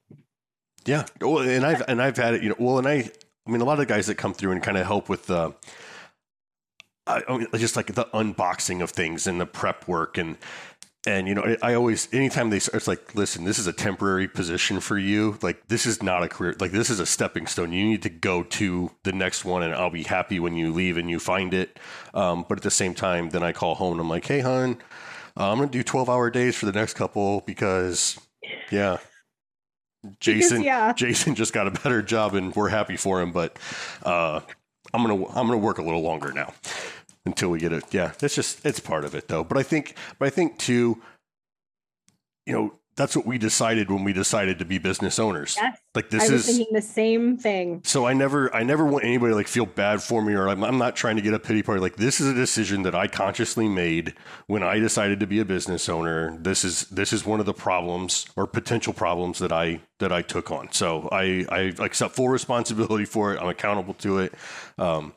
[0.87, 1.07] Yeah.
[1.21, 2.57] Well, and I've and I've had it, you know.
[2.59, 3.11] Well, and I,
[3.47, 5.27] I mean, a lot of the guys that come through and kind of help with
[5.27, 5.55] the,
[7.07, 10.39] I, mean, just like the unboxing of things and the prep work and
[11.07, 13.73] and you know, I, I always anytime they start, it's like, listen, this is a
[13.73, 15.39] temporary position for you.
[15.43, 16.57] Like this is not a career.
[16.59, 17.73] Like this is a stepping stone.
[17.73, 20.97] You need to go to the next one, and I'll be happy when you leave
[20.97, 21.79] and you find it.
[22.15, 24.79] Um, but at the same time, then I call home and I'm like, hey, hon,
[25.37, 28.19] uh, I'm gonna do 12 hour days for the next couple because,
[28.71, 28.99] yeah.
[30.21, 30.93] Jason, yeah.
[30.93, 33.33] Jason just got a better job, and we're happy for him.
[33.33, 33.59] But
[34.03, 34.41] uh,
[34.93, 36.53] I'm gonna I'm gonna work a little longer now
[37.27, 37.85] until we get it.
[37.93, 39.45] Yeah, it's just it's part of it though.
[39.45, 41.01] But I think but I think too,
[42.47, 45.57] you know, that's what we decided when we decided to be business owners.
[45.61, 47.81] yes, Like I this was is thinking the same thing.
[47.85, 50.63] so I never I never want anybody to like feel bad for me or I'm,
[50.63, 51.81] I'm not trying to get a pity party.
[51.81, 54.15] Like this is a decision that I consciously made
[54.47, 56.37] when I decided to be a business owner.
[56.39, 60.23] This is this is one of the problems or potential problems that I that I
[60.23, 60.73] took on.
[60.73, 63.41] So I I accept full responsibility for it.
[63.41, 64.35] I'm accountable to it.
[64.79, 65.15] Um,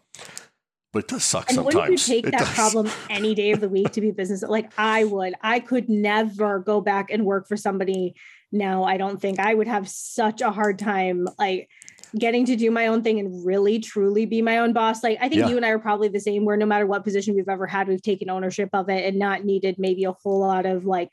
[0.94, 1.76] but it does suck And sometimes.
[1.76, 2.50] wouldn't you take It that does.
[2.56, 4.42] problem any day of the week to be business?
[4.42, 5.34] Like I would.
[5.42, 8.16] I could never go back and work for somebody
[8.52, 8.84] now.
[8.84, 11.70] I don't think I would have such a hard time like
[12.18, 15.04] getting to do my own thing and really truly be my own boss.
[15.04, 15.50] Like I think Yeah.
[15.50, 17.88] you and I are probably the same where no matter what position we've ever had,
[17.90, 21.12] we've taken ownership of it and not needed maybe a whole lot of like,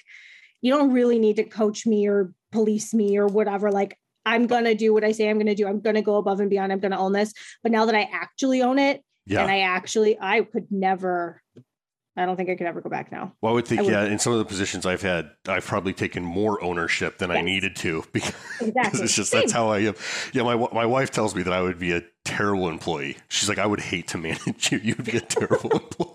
[0.63, 3.73] you don't really need to coach me or police me or whatever.
[3.73, 5.67] Like I'm gonna do what I say I'm gonna do.
[5.67, 6.73] I'm gonna go above and beyond.
[6.73, 7.35] I'm gonna own this.
[7.65, 9.43] But now that I actually own it, Yeah.
[9.43, 11.43] and I actually, I could never,
[12.17, 13.33] I don't think I could ever go back now.
[13.41, 15.93] Well, I would think, I yeah, in some of the positions I've had, I've probably
[15.93, 19.01] taken more ownership than I needed to because Exactly.
[19.03, 19.41] it's just Same.
[19.43, 19.95] that's how I am.
[20.33, 23.17] Yeah, my my wife tells me that I would be a terrible employee.
[23.29, 24.79] She's like, I would hate to manage you.
[24.79, 26.11] You'd be a terrible employee,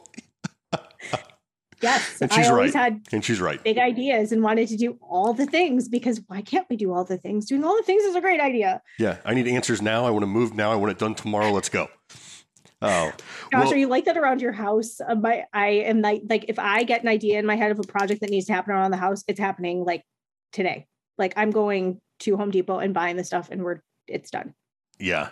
[1.81, 2.21] Yes.
[2.21, 2.83] And I she's always right.
[2.83, 3.63] had and she's right.
[3.63, 7.05] big ideas and wanted to do all the things because why can't we do all
[7.05, 7.45] the things?
[7.45, 8.81] Doing all the things is a great idea.
[8.97, 10.05] Yeah, I need answers now.
[10.05, 10.71] I want to move now.
[10.73, 11.51] I want it done tomorrow.
[11.51, 11.87] Let's go.
[12.81, 13.11] Oh,
[13.51, 15.01] Gosh, well, are you like that around your house?
[15.05, 17.79] Uh, my, I am like, like if I get an idea in my head of
[17.79, 20.03] a project that needs to happen around the house, it's happening like
[20.53, 20.87] today.
[21.17, 24.53] Like I'm going to Home Depot and buying the stuff and we're, it's done.
[24.99, 25.29] Yeah.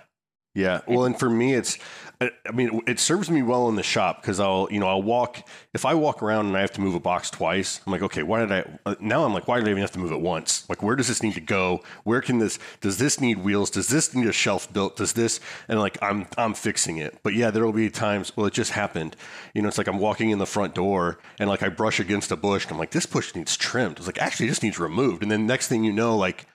[0.58, 0.82] Yeah.
[0.88, 1.78] Well, and for me, it's,
[2.20, 5.48] I mean, it serves me well in the shop because I'll, you know, I'll walk,
[5.76, 8.24] if I walk around and I have to move a box twice, I'm like, okay,
[8.24, 10.20] why did I, uh, now I'm like, why did I even have to move it
[10.20, 10.68] once?
[10.68, 11.84] Like, where does this need to go?
[12.06, 13.70] Where can this, does this need wheels?
[13.70, 14.96] Does this need a shelf built?
[14.96, 17.20] Does this, and like, I'm, I'm fixing it.
[17.22, 19.16] But yeah, there will be times, well, it just happened.
[19.54, 22.32] You know, it's like I'm walking in the front door and like I brush against
[22.32, 24.00] a bush and I'm like, this bush needs trimmed.
[24.00, 25.22] It's like, actually, it just needs removed.
[25.22, 26.48] And then next thing you know, like,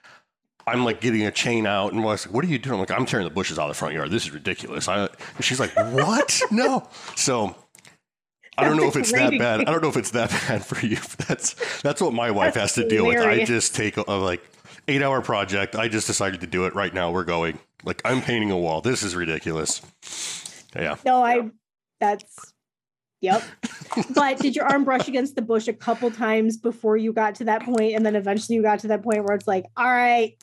[0.65, 2.91] I'm like getting a chain out, and was like, "What are you doing?" I'm like,
[2.91, 4.11] "I'm tearing the bushes out of the front yard.
[4.11, 5.09] This is ridiculous." I,
[5.39, 6.41] she's like, "What?
[6.51, 7.55] no." So
[8.57, 9.61] I don't know if it's that bad.
[9.61, 10.97] I don't know if it's that bad for you.
[11.27, 13.17] That's that's what my wife has That's to deal with.
[13.17, 14.43] I just take a, a like
[14.87, 15.75] eight hour project.
[15.75, 17.11] I just decided to do it right now.
[17.11, 17.59] We're going.
[17.83, 18.81] Like I'm painting a wall.
[18.81, 19.81] This is ridiculous.
[20.75, 20.95] Yeah.
[21.05, 21.51] No, I,
[21.99, 22.53] that's,
[23.21, 23.43] yep.
[24.15, 27.45] but did your arm brush against the bush a couple times before you got to
[27.45, 30.35] that point and then eventually you got to that point where it's like all right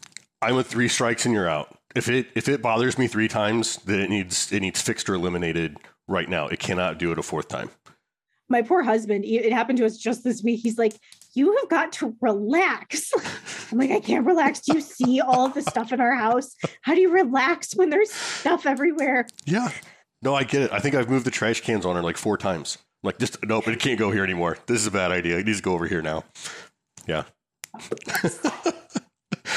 [0.42, 1.76] I'm a three strikes and you're out.
[1.94, 5.14] If it if it bothers me three times, then it needs it needs fixed or
[5.14, 5.76] eliminated
[6.08, 6.46] right now.
[6.48, 7.70] It cannot do it a fourth time.
[8.48, 10.94] my poor husband it happened to us just this week he's like
[11.34, 13.12] you have got to relax
[13.70, 16.56] i'm like i can't relax do you see all of the stuff in our house
[16.82, 19.68] how do you relax when there's stuff everywhere Yeah.
[20.22, 20.72] No, I get it.
[20.72, 22.76] I think I've moved the trash cans on her like four times.
[23.02, 24.58] I'm like, just nope, it can't go here anymore.
[24.66, 25.38] This is a bad idea.
[25.38, 26.24] It needs to go over here now.
[27.06, 27.22] Yeah.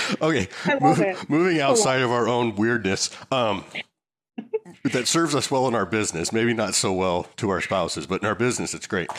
[0.21, 0.47] okay.
[0.65, 1.29] I love mov- it.
[1.29, 3.63] Moving outside of our own weirdness, um,
[4.83, 6.31] that serves us well in our business.
[6.31, 9.09] Maybe not so well to our spouses, but in our business, it's great.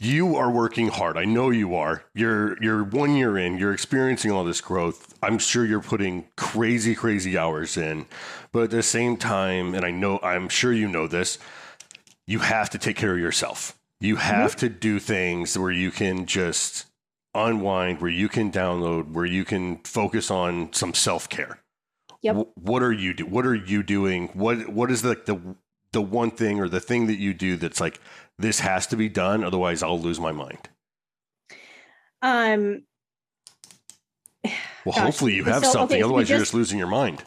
[0.00, 1.16] You are working hard.
[1.16, 2.04] I know you are.
[2.14, 3.58] You're you're one year in.
[3.58, 5.14] You're experiencing all this growth.
[5.22, 8.06] I'm sure you're putting crazy, crazy hours in.
[8.52, 11.38] But at the same time, and I know I'm sure you know this,
[12.26, 13.76] you have to take care of yourself.
[14.00, 16.86] You have to do things where you can just
[17.34, 21.60] unwind, where you can download, where you can focus on some self care.
[22.20, 22.48] Yep.
[22.56, 23.26] what are you do?
[23.26, 24.28] What are you doing?
[24.34, 25.56] What what is the the
[25.92, 28.00] the one thing or the thing that you do that's like
[28.38, 30.68] this has to be done, otherwise I'll lose my mind.
[32.22, 32.82] um
[34.84, 34.96] Well, Gosh.
[34.96, 37.22] hopefully you have So, something, okay, so we otherwise you're just- just losing your mind.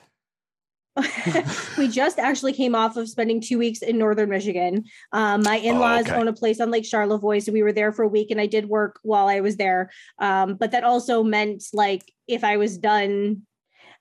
[1.78, 4.84] we just actually came off of spending two weeks in northern Michigan.
[5.14, 6.16] Um, my in-laws okay.
[6.16, 8.46] own a place on Lake Charlevoix, so we were there for a week, and I
[8.46, 9.90] did work while I was there.
[10.20, 13.44] Um, but that also meant like if I was done.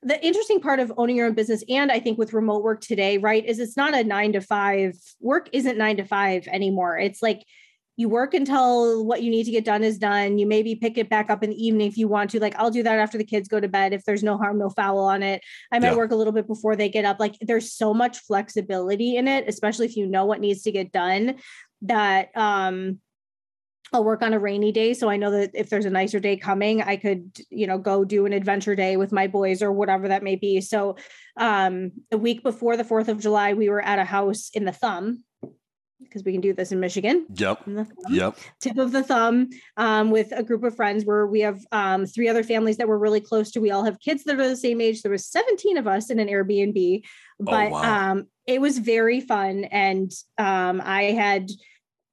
[0.03, 3.19] The interesting part of owning your own business, and I think with remote work today,
[3.19, 4.95] right, is it's not a nine to five.
[5.19, 6.97] Work isn't nine to five anymore.
[6.97, 7.45] It's like
[8.01, 10.39] you work until what you need to get done is done.
[10.39, 12.39] You maybe pick it back up in the evening if you want to.
[12.39, 14.71] Like I'll do that after the kids go to bed if there's no harm, no
[14.71, 15.43] foul on it.
[15.71, 15.97] I might Yeah.
[15.97, 17.19] work a little bit before they get up.
[17.19, 20.91] Like there's so much flexibility in it, especially if you know what needs to get
[20.91, 21.35] done.
[21.83, 22.99] That um
[23.93, 24.93] I'll work on a rainy day.
[24.95, 28.05] So I know that if there's a nicer day coming, I could, you know, go
[28.05, 30.59] do an adventure day with my boys or whatever that may be.
[30.61, 30.95] So
[31.37, 34.71] um the week before the 4th of July, we were at a house in the
[34.71, 35.23] thumb
[36.03, 37.25] because we can do this in Michigan.
[37.35, 37.67] Yep.
[37.67, 38.37] in Yep.
[38.59, 42.27] tip of the thumb um, with a group of friends where we have um, three
[42.27, 43.61] other families that we're really close to.
[43.61, 45.01] We all have kids that are the same age.
[45.01, 47.03] There was 17 of us in an Airbnb,
[47.39, 48.11] but wow.
[48.11, 49.65] um, it was very fun.
[49.65, 51.49] And um, I had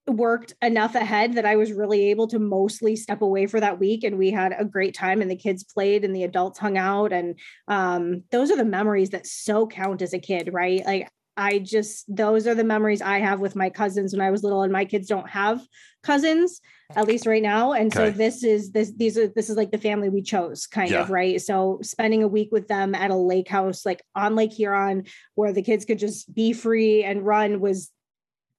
[0.09, 4.05] worked enough ahead that I was really able to mostly step away for that week.
[4.05, 7.13] And we had a great time and the kids played and the adults hung out.
[7.13, 10.85] And um, those are the memories that so count as a kid, right?
[10.85, 11.09] Like
[11.39, 14.63] I just those are the memories I have with my cousins when I was little,
[14.63, 15.65] and my kids don't have
[16.03, 16.61] cousins
[16.97, 17.73] at least right now.
[17.73, 20.93] And so this is this these are this is like the family we chose, kind
[20.93, 21.41] of right.
[21.41, 25.05] So spending a week with them at a lake house, like on Lake Huron,
[25.37, 27.91] where the kids could just be free and run, was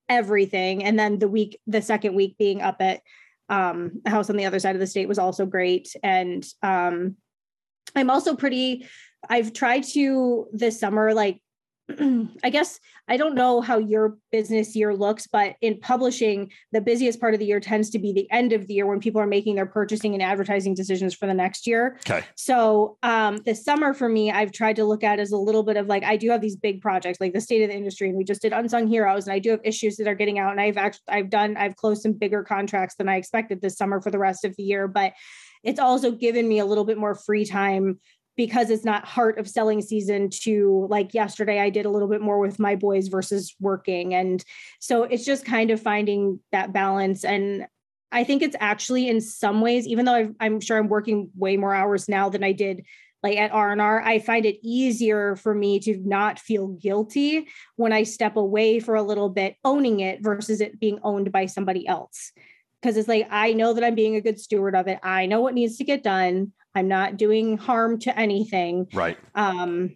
[0.08, 0.84] everything.
[0.84, 3.02] And then the week, the second week being up at
[3.50, 5.96] um, a house on the other side of the state was also great.
[6.02, 7.18] And um,
[7.96, 8.88] I'm also pretty,
[9.28, 11.42] I've tried to this summer, like
[12.44, 17.20] I guess I don't know how your business year looks, but in publishing, the busiest
[17.20, 19.28] part of the year tends to be the end of the year when people are
[19.28, 21.98] making their purchasing and advertising decisions for the next year.
[22.08, 22.24] Okay.
[22.36, 25.78] So um, this summer for me, I've tried to look at as a little bit
[25.78, 28.18] of like I do have these big projects like the state of the industry, and
[28.18, 30.62] we just did unsung heroes, and I do have issues that are getting out, and
[30.62, 34.12] I've actually I've done I've closed some bigger contracts than I expected this summer for
[34.12, 35.14] the rest of the year, but
[35.64, 38.00] it's also given me a little bit more free time
[38.40, 42.22] because it's not heart of selling season to like yesterday I did a little bit
[42.22, 44.14] more with my boys versus working.
[44.14, 44.42] And
[44.80, 47.26] so it's just kind of finding that balance.
[47.26, 47.68] And
[48.14, 51.58] I think it's actually in some ways even though i am sure I'm working way
[51.58, 52.86] more hours now than I did
[53.24, 58.04] like at R&R I find it easier for me to not feel guilty when I
[58.04, 62.32] step away for a little bit owning it versus it being owned by somebody else
[62.82, 65.00] because it's like I know that I'm being a good steward of it.
[65.04, 66.54] I know what needs to get done.
[66.76, 68.88] I'm not doing harm to anything.
[68.94, 69.18] Right.
[69.36, 69.96] Um,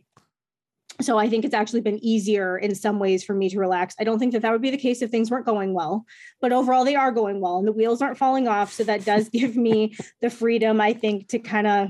[1.01, 3.95] so I think it's actually been easier in some ways for me to relax.
[3.99, 6.05] I don't think that that would be the case if things weren't going well,
[6.39, 8.71] but overall they are going well and the wheels aren't falling off.
[8.71, 11.89] So that does give me the freedom, I think, to kind of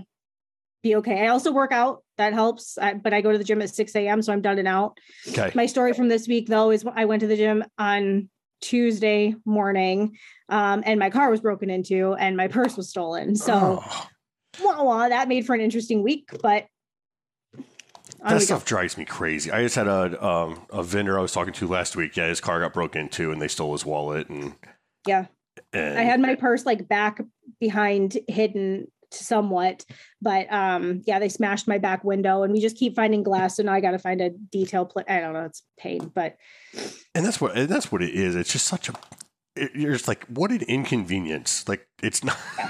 [0.84, 1.26] be okay.
[1.26, 2.04] I also work out.
[2.18, 2.78] That helps.
[2.78, 4.22] I, but I go to the gym at 6 a.m.
[4.22, 4.98] So I'm done and out.
[5.28, 5.52] Okay.
[5.56, 8.30] My story from this week though is I went to the gym on
[8.64, 13.36] Tuesday morning um, and my car was broken into and my purse was stolen.
[13.36, 14.08] So oh
[14.64, 16.66] wah, wah, that made for an interesting week, but
[18.24, 18.70] that stuff go.
[18.70, 19.52] drives me crazy.
[19.52, 22.16] I just had a um, a vendor I was talking to last week.
[22.16, 24.30] Yeah, his car got broken into, and they stole his wallet.
[24.30, 24.54] And
[25.06, 25.26] yeah,
[25.74, 27.22] and, I had my purse like back
[27.60, 29.86] behind, hidden somewhat,
[30.22, 33.58] but um, yeah, they smashed my back window, and we just keep finding glass.
[33.58, 34.86] So now I got to find a detail.
[34.86, 36.38] Pl- I don't know, it's pain, but
[37.16, 38.36] and that's what and that's what it is.
[38.36, 38.94] It's just such a.
[39.56, 41.68] It, you're just like, what an inconvenience.
[41.68, 42.38] Like it's not.
[42.58, 42.70] Yeah.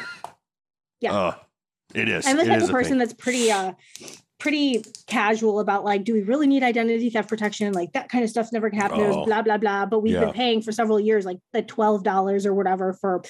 [1.01, 1.11] yeah.
[1.13, 1.35] Uh,
[1.93, 2.25] it is.
[2.25, 3.73] I'm the type of person that's pretty uh
[4.43, 7.71] pretty casual about like, do we really need identity theft protection?
[7.71, 9.03] Like that kind of stuff's never happened.
[9.03, 9.85] Oh, blah blah blah.
[9.85, 10.25] But we've yeah.
[10.25, 13.23] been paying for several years, like the twelve dollars or whatever for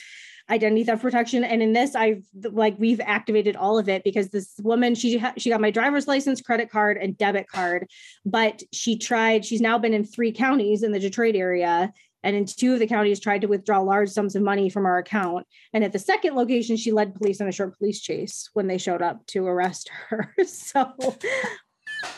[0.49, 1.43] identity theft protection.
[1.43, 5.35] And in this, I've like we've activated all of it because this woman she ha-
[5.37, 7.87] she got my driver's license, credit card, and debit card,
[8.25, 9.45] but she tried.
[9.45, 11.93] She's now been in three counties in the Detroit area,
[12.23, 14.97] and in two of the counties tried to withdraw large sums of money from our
[14.97, 15.45] account.
[15.73, 18.77] And at the second location, she led police on a short police chase when they
[18.77, 20.33] showed up to arrest her.
[20.45, 20.93] so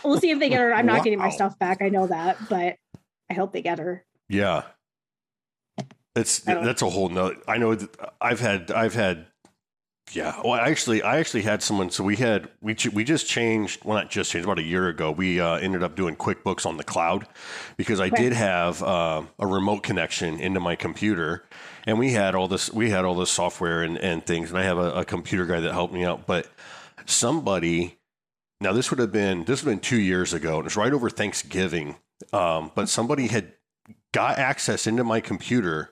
[0.04, 0.74] we'll see if they get her.
[0.74, 1.04] I'm not wow.
[1.04, 1.82] getting my stuff back.
[1.82, 2.76] I know that, but
[3.30, 4.06] I hope they get her.
[4.30, 4.64] Yeah.
[6.16, 7.36] It's that's a whole no.
[7.46, 7.78] I know
[8.22, 9.28] I've had I've had
[10.12, 10.40] yeah.
[10.44, 11.90] Well, actually, I actually had someone.
[11.90, 13.84] So we had we we just changed.
[13.84, 14.46] Well, not just changed.
[14.46, 17.28] About a year ago, we uh, ended up doing QuickBooks on the cloud
[17.76, 21.44] because I did have uh, a remote connection into my computer,
[21.86, 22.72] and we had all this.
[22.72, 25.60] We had all this software and, and things, and I have a, a computer guy
[25.60, 26.28] that helped me out.
[26.28, 26.48] But
[27.06, 27.98] somebody,
[28.62, 30.60] now this would have been this would have been two years ago.
[30.60, 31.96] It was right over Thanksgiving.
[32.32, 33.54] Um, but somebody had
[34.14, 35.92] got access into my computer.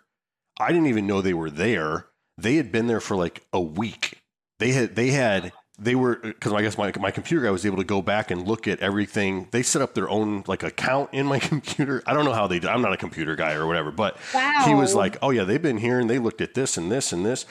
[0.60, 2.08] I didn't even know they were there
[2.38, 4.22] they had been there for like a week.
[4.60, 7.78] They had they had they were because I guess my my computer guy was able
[7.78, 9.48] to go back and look at everything.
[9.52, 12.04] They set up their own like account in my computer.
[12.06, 12.68] I don't know how they do.
[12.68, 14.64] I'm not a computer guy or whatever, but wow.
[14.66, 17.12] he was like, "Oh yeah, they've been here and they looked at this and this
[17.12, 17.46] and this."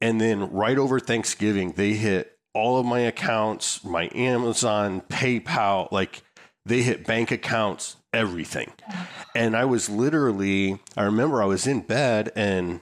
[0.00, 6.22] And then right over Thanksgiving, they hit all of my accounts, my Amazon, PayPal, like
[6.64, 8.72] they hit bank accounts, everything.
[9.34, 12.80] And I was literally, I remember I was in bed and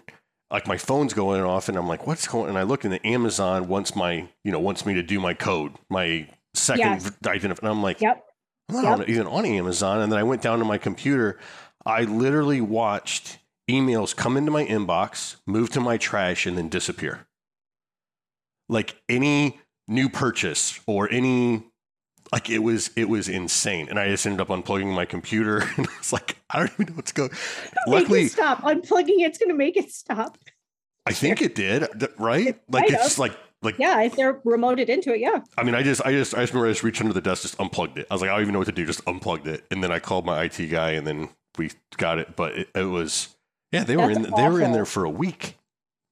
[0.50, 3.04] like my phone's going off and I'm like, what's going and I look in the
[3.06, 7.10] Amazon wants my, you know, wants me to do my code, my second yes.
[7.22, 7.58] identifier.
[7.60, 8.24] And I'm like, yep.
[8.68, 9.08] I'm not yep.
[9.08, 10.00] even on Amazon.
[10.00, 11.38] And then I went down to my computer.
[11.84, 13.38] I literally watched
[13.70, 17.26] emails come into my inbox, move to my trash, and then disappear.
[18.68, 21.64] Like any new purchase or any
[22.32, 23.88] like it was it was insane.
[23.88, 25.62] And i just ended up unplugging my computer.
[25.76, 27.30] And it's like i don't even know what's going
[27.86, 29.20] luckily stop unplugging?
[29.20, 30.38] It's going to make it stop.
[31.04, 32.48] I think it did right?
[32.48, 35.40] It like it's like like yeah if they're remoted into it yeah.
[35.56, 37.42] I mean i just i just i just remember i just reached under the desk
[37.42, 38.06] just unplugged it.
[38.10, 39.64] I was like i don't even know what to do just unplugged it.
[39.70, 42.36] And then i called my it guy and then we got it.
[42.36, 43.36] But it, it was
[43.72, 44.36] yeah they That's were in awful.
[44.36, 45.56] they were in there for a week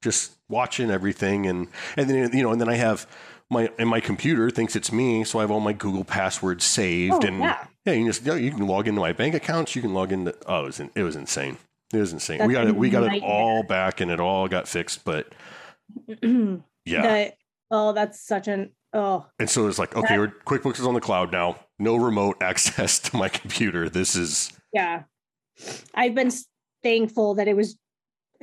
[0.03, 1.47] just watching everything.
[1.47, 3.07] And and then you know and then i have
[3.55, 7.15] my and my computer thinks it's me, so I have all my Google passwords saved,
[7.15, 7.67] oh, and yeah.
[7.87, 9.75] yeah, you just you, can log into my bank accounts.
[9.75, 10.35] You can log into.
[10.47, 11.57] Oh, it was it was insane.
[11.93, 12.39] It was insane.
[12.39, 12.77] That's we got it.
[12.77, 15.05] We got it all back, and it all got fixed.
[15.05, 15.33] But
[16.07, 17.33] yeah, the,
[17.71, 19.27] oh, that's such an oh.
[19.39, 21.57] And so it's like okay, that, QuickBooks is on the cloud now.
[21.79, 23.89] No remote access to my computer.
[23.89, 25.05] This is yeah.
[25.95, 26.33] I've been
[26.83, 27.79] thankful that it was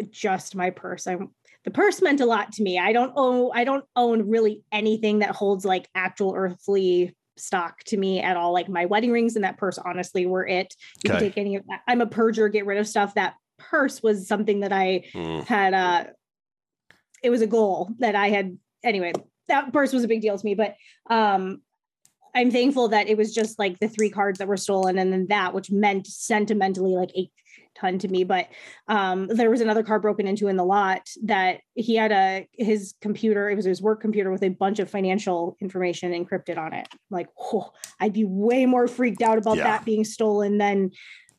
[0.09, 1.05] just my purse.
[1.07, 1.31] I'm
[1.63, 2.79] the purse meant a lot to me.
[2.79, 7.97] I don't own I don't own really anything that holds like actual earthly stock to
[7.97, 8.53] me at all.
[8.53, 10.75] Like my wedding rings and that purse honestly were it.
[11.03, 11.19] You okay.
[11.19, 11.81] can take any of that.
[11.87, 13.13] I'm a purger, get rid of stuff.
[13.13, 15.43] That purse was something that I mm.
[15.45, 16.05] had uh
[17.21, 19.13] it was a goal that I had anyway.
[19.47, 20.75] That purse was a big deal to me, but
[21.09, 21.61] um
[22.33, 25.27] I'm thankful that it was just like the three cards that were stolen and then
[25.27, 27.31] that which meant sentimentally like eight
[27.81, 28.47] ton to me but
[28.87, 32.93] um, there was another car broken into in the lot that he had a his
[33.01, 36.87] computer it was his work computer with a bunch of financial information encrypted on it
[37.09, 39.63] like oh, i'd be way more freaked out about yeah.
[39.63, 40.91] that being stolen than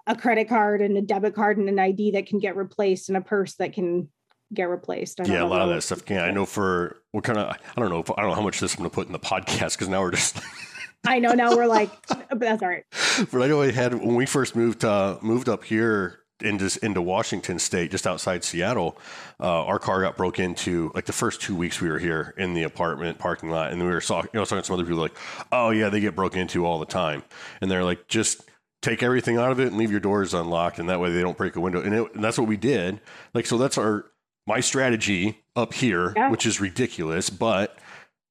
[0.06, 3.16] a credit card and a debit card and an id that can get replaced and
[3.16, 4.08] a purse that can
[4.52, 5.18] get replaced.
[5.24, 6.18] yeah, a lot of that stuff can.
[6.18, 8.60] I know for what kind of I don't know if, I don't know how much
[8.60, 10.38] this I'm going to put in the podcast because now we're just
[11.06, 12.84] I know now we're like, but that's all right.
[13.32, 17.00] But I know I had when we first moved uh, moved up here into into
[17.02, 18.98] Washington State, just outside Seattle.
[19.40, 22.54] Uh, our car got broke into like the first two weeks we were here in
[22.54, 25.00] the apartment parking lot, and we were saw, you know talking to some other people
[25.00, 25.16] like,
[25.50, 27.22] oh yeah, they get broken into all the time,
[27.60, 28.42] and they're like, just
[28.82, 31.36] take everything out of it and leave your doors unlocked, and that way they don't
[31.38, 31.80] break a window.
[31.80, 33.00] And, it, and that's what we did.
[33.34, 34.06] Like so, that's our
[34.46, 36.30] my strategy up here, yeah.
[36.30, 37.78] which is ridiculous, but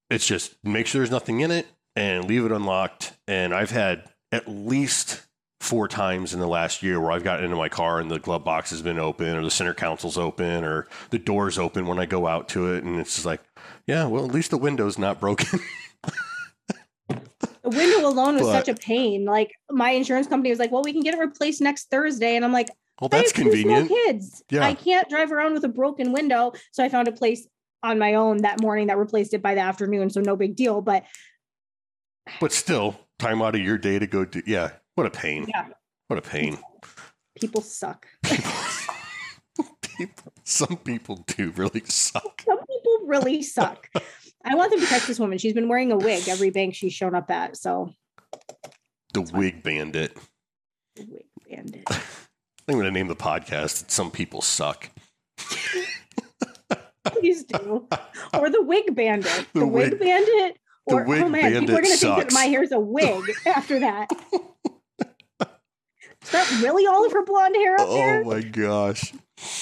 [0.10, 3.14] it's just make sure there's nothing in it and leave it unlocked.
[3.28, 5.26] And I've had at least
[5.62, 8.44] four times in the last year where I've gotten into my car and the glove
[8.44, 12.08] box has been open or the center console's open or the door's open when I
[12.08, 12.84] go out to it.
[12.84, 13.42] And it's just like,
[13.86, 15.60] yeah, well, at least the window's not broken.
[17.08, 17.20] the
[17.66, 19.26] window alone was but, such a pain.
[19.26, 22.36] Like my insurance company was like, well, we can get it replaced next Thursday.
[22.36, 23.90] And I'm like, well, that's convenient.
[23.90, 24.44] kids.
[24.50, 24.66] Yeah.
[24.66, 26.54] I can't drive around with a broken window.
[26.72, 27.48] So I found a place
[27.84, 30.10] on my own that morning that replaced it by the afternoon.
[30.10, 30.82] So no big deal.
[30.82, 31.04] But
[32.40, 34.42] but still, time out of your day to go do.
[34.48, 35.46] Yeah, what a pain.
[35.48, 35.68] Yeah.
[36.08, 36.58] What a pain.
[37.40, 38.08] People suck.
[39.98, 42.42] people, some people do really suck.
[42.46, 43.88] Some people really suck.
[44.44, 45.38] I want them to catch this woman.
[45.38, 47.56] She's been wearing a wig every bank she's shown up at.
[47.56, 47.94] So
[49.14, 50.18] the wig bandit.
[50.96, 51.84] The wig bandit.
[52.68, 54.90] I'm going to name the podcast Some People Suck.
[57.06, 57.88] Please do.
[58.34, 59.48] Or the wig bandit.
[59.54, 61.98] The, the wig, wig bandit the or, oh wig oh man, people are going to
[61.98, 64.10] think that my hair's a wig after that.
[66.24, 68.22] Is that really all of her blonde hair up oh there?
[68.22, 69.14] Oh my gosh.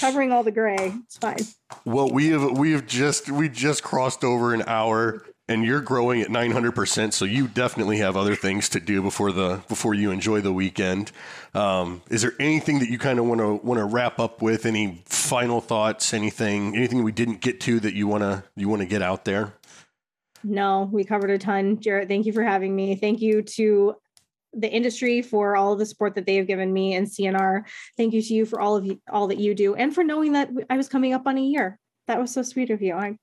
[0.02, 0.94] Covering all the gray.
[1.06, 1.38] It's fine.
[1.86, 6.22] Well, we have we have just we just crossed over an hour and you're growing
[6.22, 10.42] at 900%, so you definitely have other things to do before the before you enjoy
[10.42, 11.12] the weekend.
[11.56, 14.66] Um, is there anything that you kind of want to want to wrap up with?
[14.66, 16.14] Any final thoughts?
[16.14, 19.26] Anything anything we didn't get to that you want to you want to get out
[19.26, 19.54] there?
[20.44, 21.80] No, we covered a ton.
[21.80, 22.96] Jarrett, thank you for having me.
[22.96, 23.96] Thank you to
[24.54, 27.64] the industry for all of the support that they have given me and CNR.
[27.98, 30.34] Thank you to you for all of you, all that you do, and for knowing
[30.34, 31.80] that I was coming up on a year.
[32.08, 32.96] That was so sweet of you.
[32.96, 33.18] I,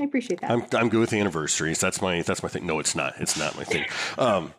[0.00, 0.50] I appreciate that.
[0.50, 1.80] I'm, I'm good with the anniversaries.
[1.80, 2.66] That's my that's my thing.
[2.66, 3.14] No, it's not.
[3.20, 3.86] It's not my thing.
[4.18, 4.52] Um,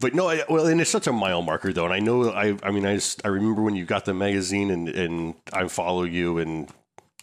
[0.00, 2.56] but no, I, well, and it's such a mile marker though, and I know I
[2.62, 6.02] I mean I just I remember when you got the magazine and and I follow
[6.02, 6.68] you and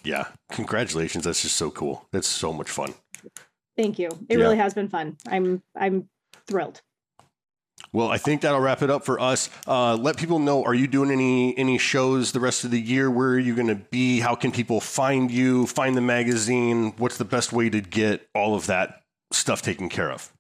[0.03, 1.25] yeah, congratulations.
[1.25, 2.07] That's just so cool.
[2.11, 2.93] That's so much fun.
[3.77, 4.07] Thank you.
[4.29, 4.43] It yeah.
[4.43, 5.17] really has been fun.
[5.27, 6.09] I'm I'm
[6.47, 6.82] thrilled.
[7.93, 9.49] Well, I think that'll wrap it up for us.
[9.67, 13.11] Uh, let people know: Are you doing any any shows the rest of the year?
[13.11, 14.19] Where are you going to be?
[14.19, 15.67] How can people find you?
[15.67, 16.93] Find the magazine?
[16.97, 20.31] What's the best way to get all of that stuff taken care of?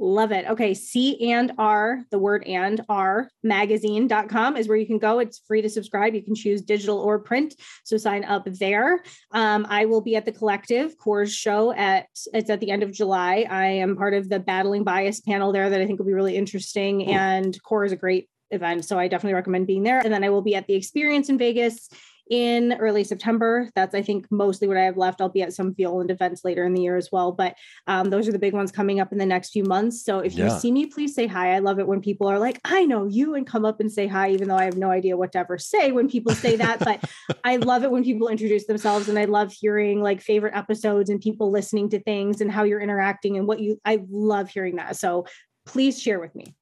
[0.00, 0.46] Love it.
[0.48, 0.74] Okay.
[0.74, 5.18] C and R, the word and R magazine.com is where you can go.
[5.18, 6.14] It's free to subscribe.
[6.14, 7.54] You can choose digital or print.
[7.84, 9.02] So sign up there.
[9.32, 12.92] Um, I will be at the collective Coors show at it's at the end of
[12.92, 13.46] July.
[13.50, 16.36] I am part of the battling bias panel there that I think will be really
[16.36, 17.06] interesting.
[17.06, 18.84] And Core is a great event.
[18.84, 19.98] So I definitely recommend being there.
[19.98, 21.88] And then I will be at the experience in Vegas
[22.30, 23.68] in early September.
[23.74, 25.20] That's, I think, mostly what I have left.
[25.20, 27.32] I'll be at some Violand events later in the year as well.
[27.32, 27.56] But
[27.86, 30.04] um, those are the big ones coming up in the next few months.
[30.04, 30.52] So if yeah.
[30.52, 31.54] you see me, please say hi.
[31.54, 34.06] I love it when people are like, I know you, and come up and say
[34.06, 36.80] hi, even though I have no idea what to ever say when people say that.
[36.80, 37.04] but
[37.44, 39.08] I love it when people introduce themselves.
[39.08, 42.80] And I love hearing like favorite episodes and people listening to things and how you're
[42.80, 44.96] interacting and what you, I love hearing that.
[44.96, 45.26] So
[45.66, 46.54] please share with me.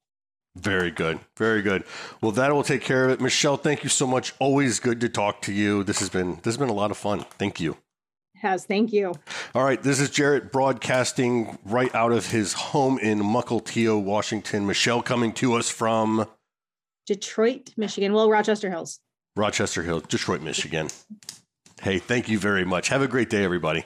[0.57, 1.21] Very good.
[1.37, 1.85] Very good.
[2.23, 3.21] Well, that will take care of it.
[3.21, 4.33] Michelle, thank you so much.
[4.39, 5.85] Always good to talk to you.
[5.85, 7.25] This has been this has been a lot of fun.
[7.39, 7.73] Thank you.
[8.35, 8.65] It has.
[8.65, 9.15] Thank you.
[9.55, 9.83] All right.
[9.83, 14.67] This is Jarrett broadcasting right out of his home in Mukilteo, Washington.
[14.67, 16.27] Michelle coming to us from
[17.07, 18.15] Detroit, Michigan.
[18.15, 19.01] Well, Rochester Hills.
[19.37, 20.89] Rochester Hills, Detroit, Michigan.
[21.83, 22.89] Hey, thank you very much.
[22.89, 23.85] Have a great day, everybody.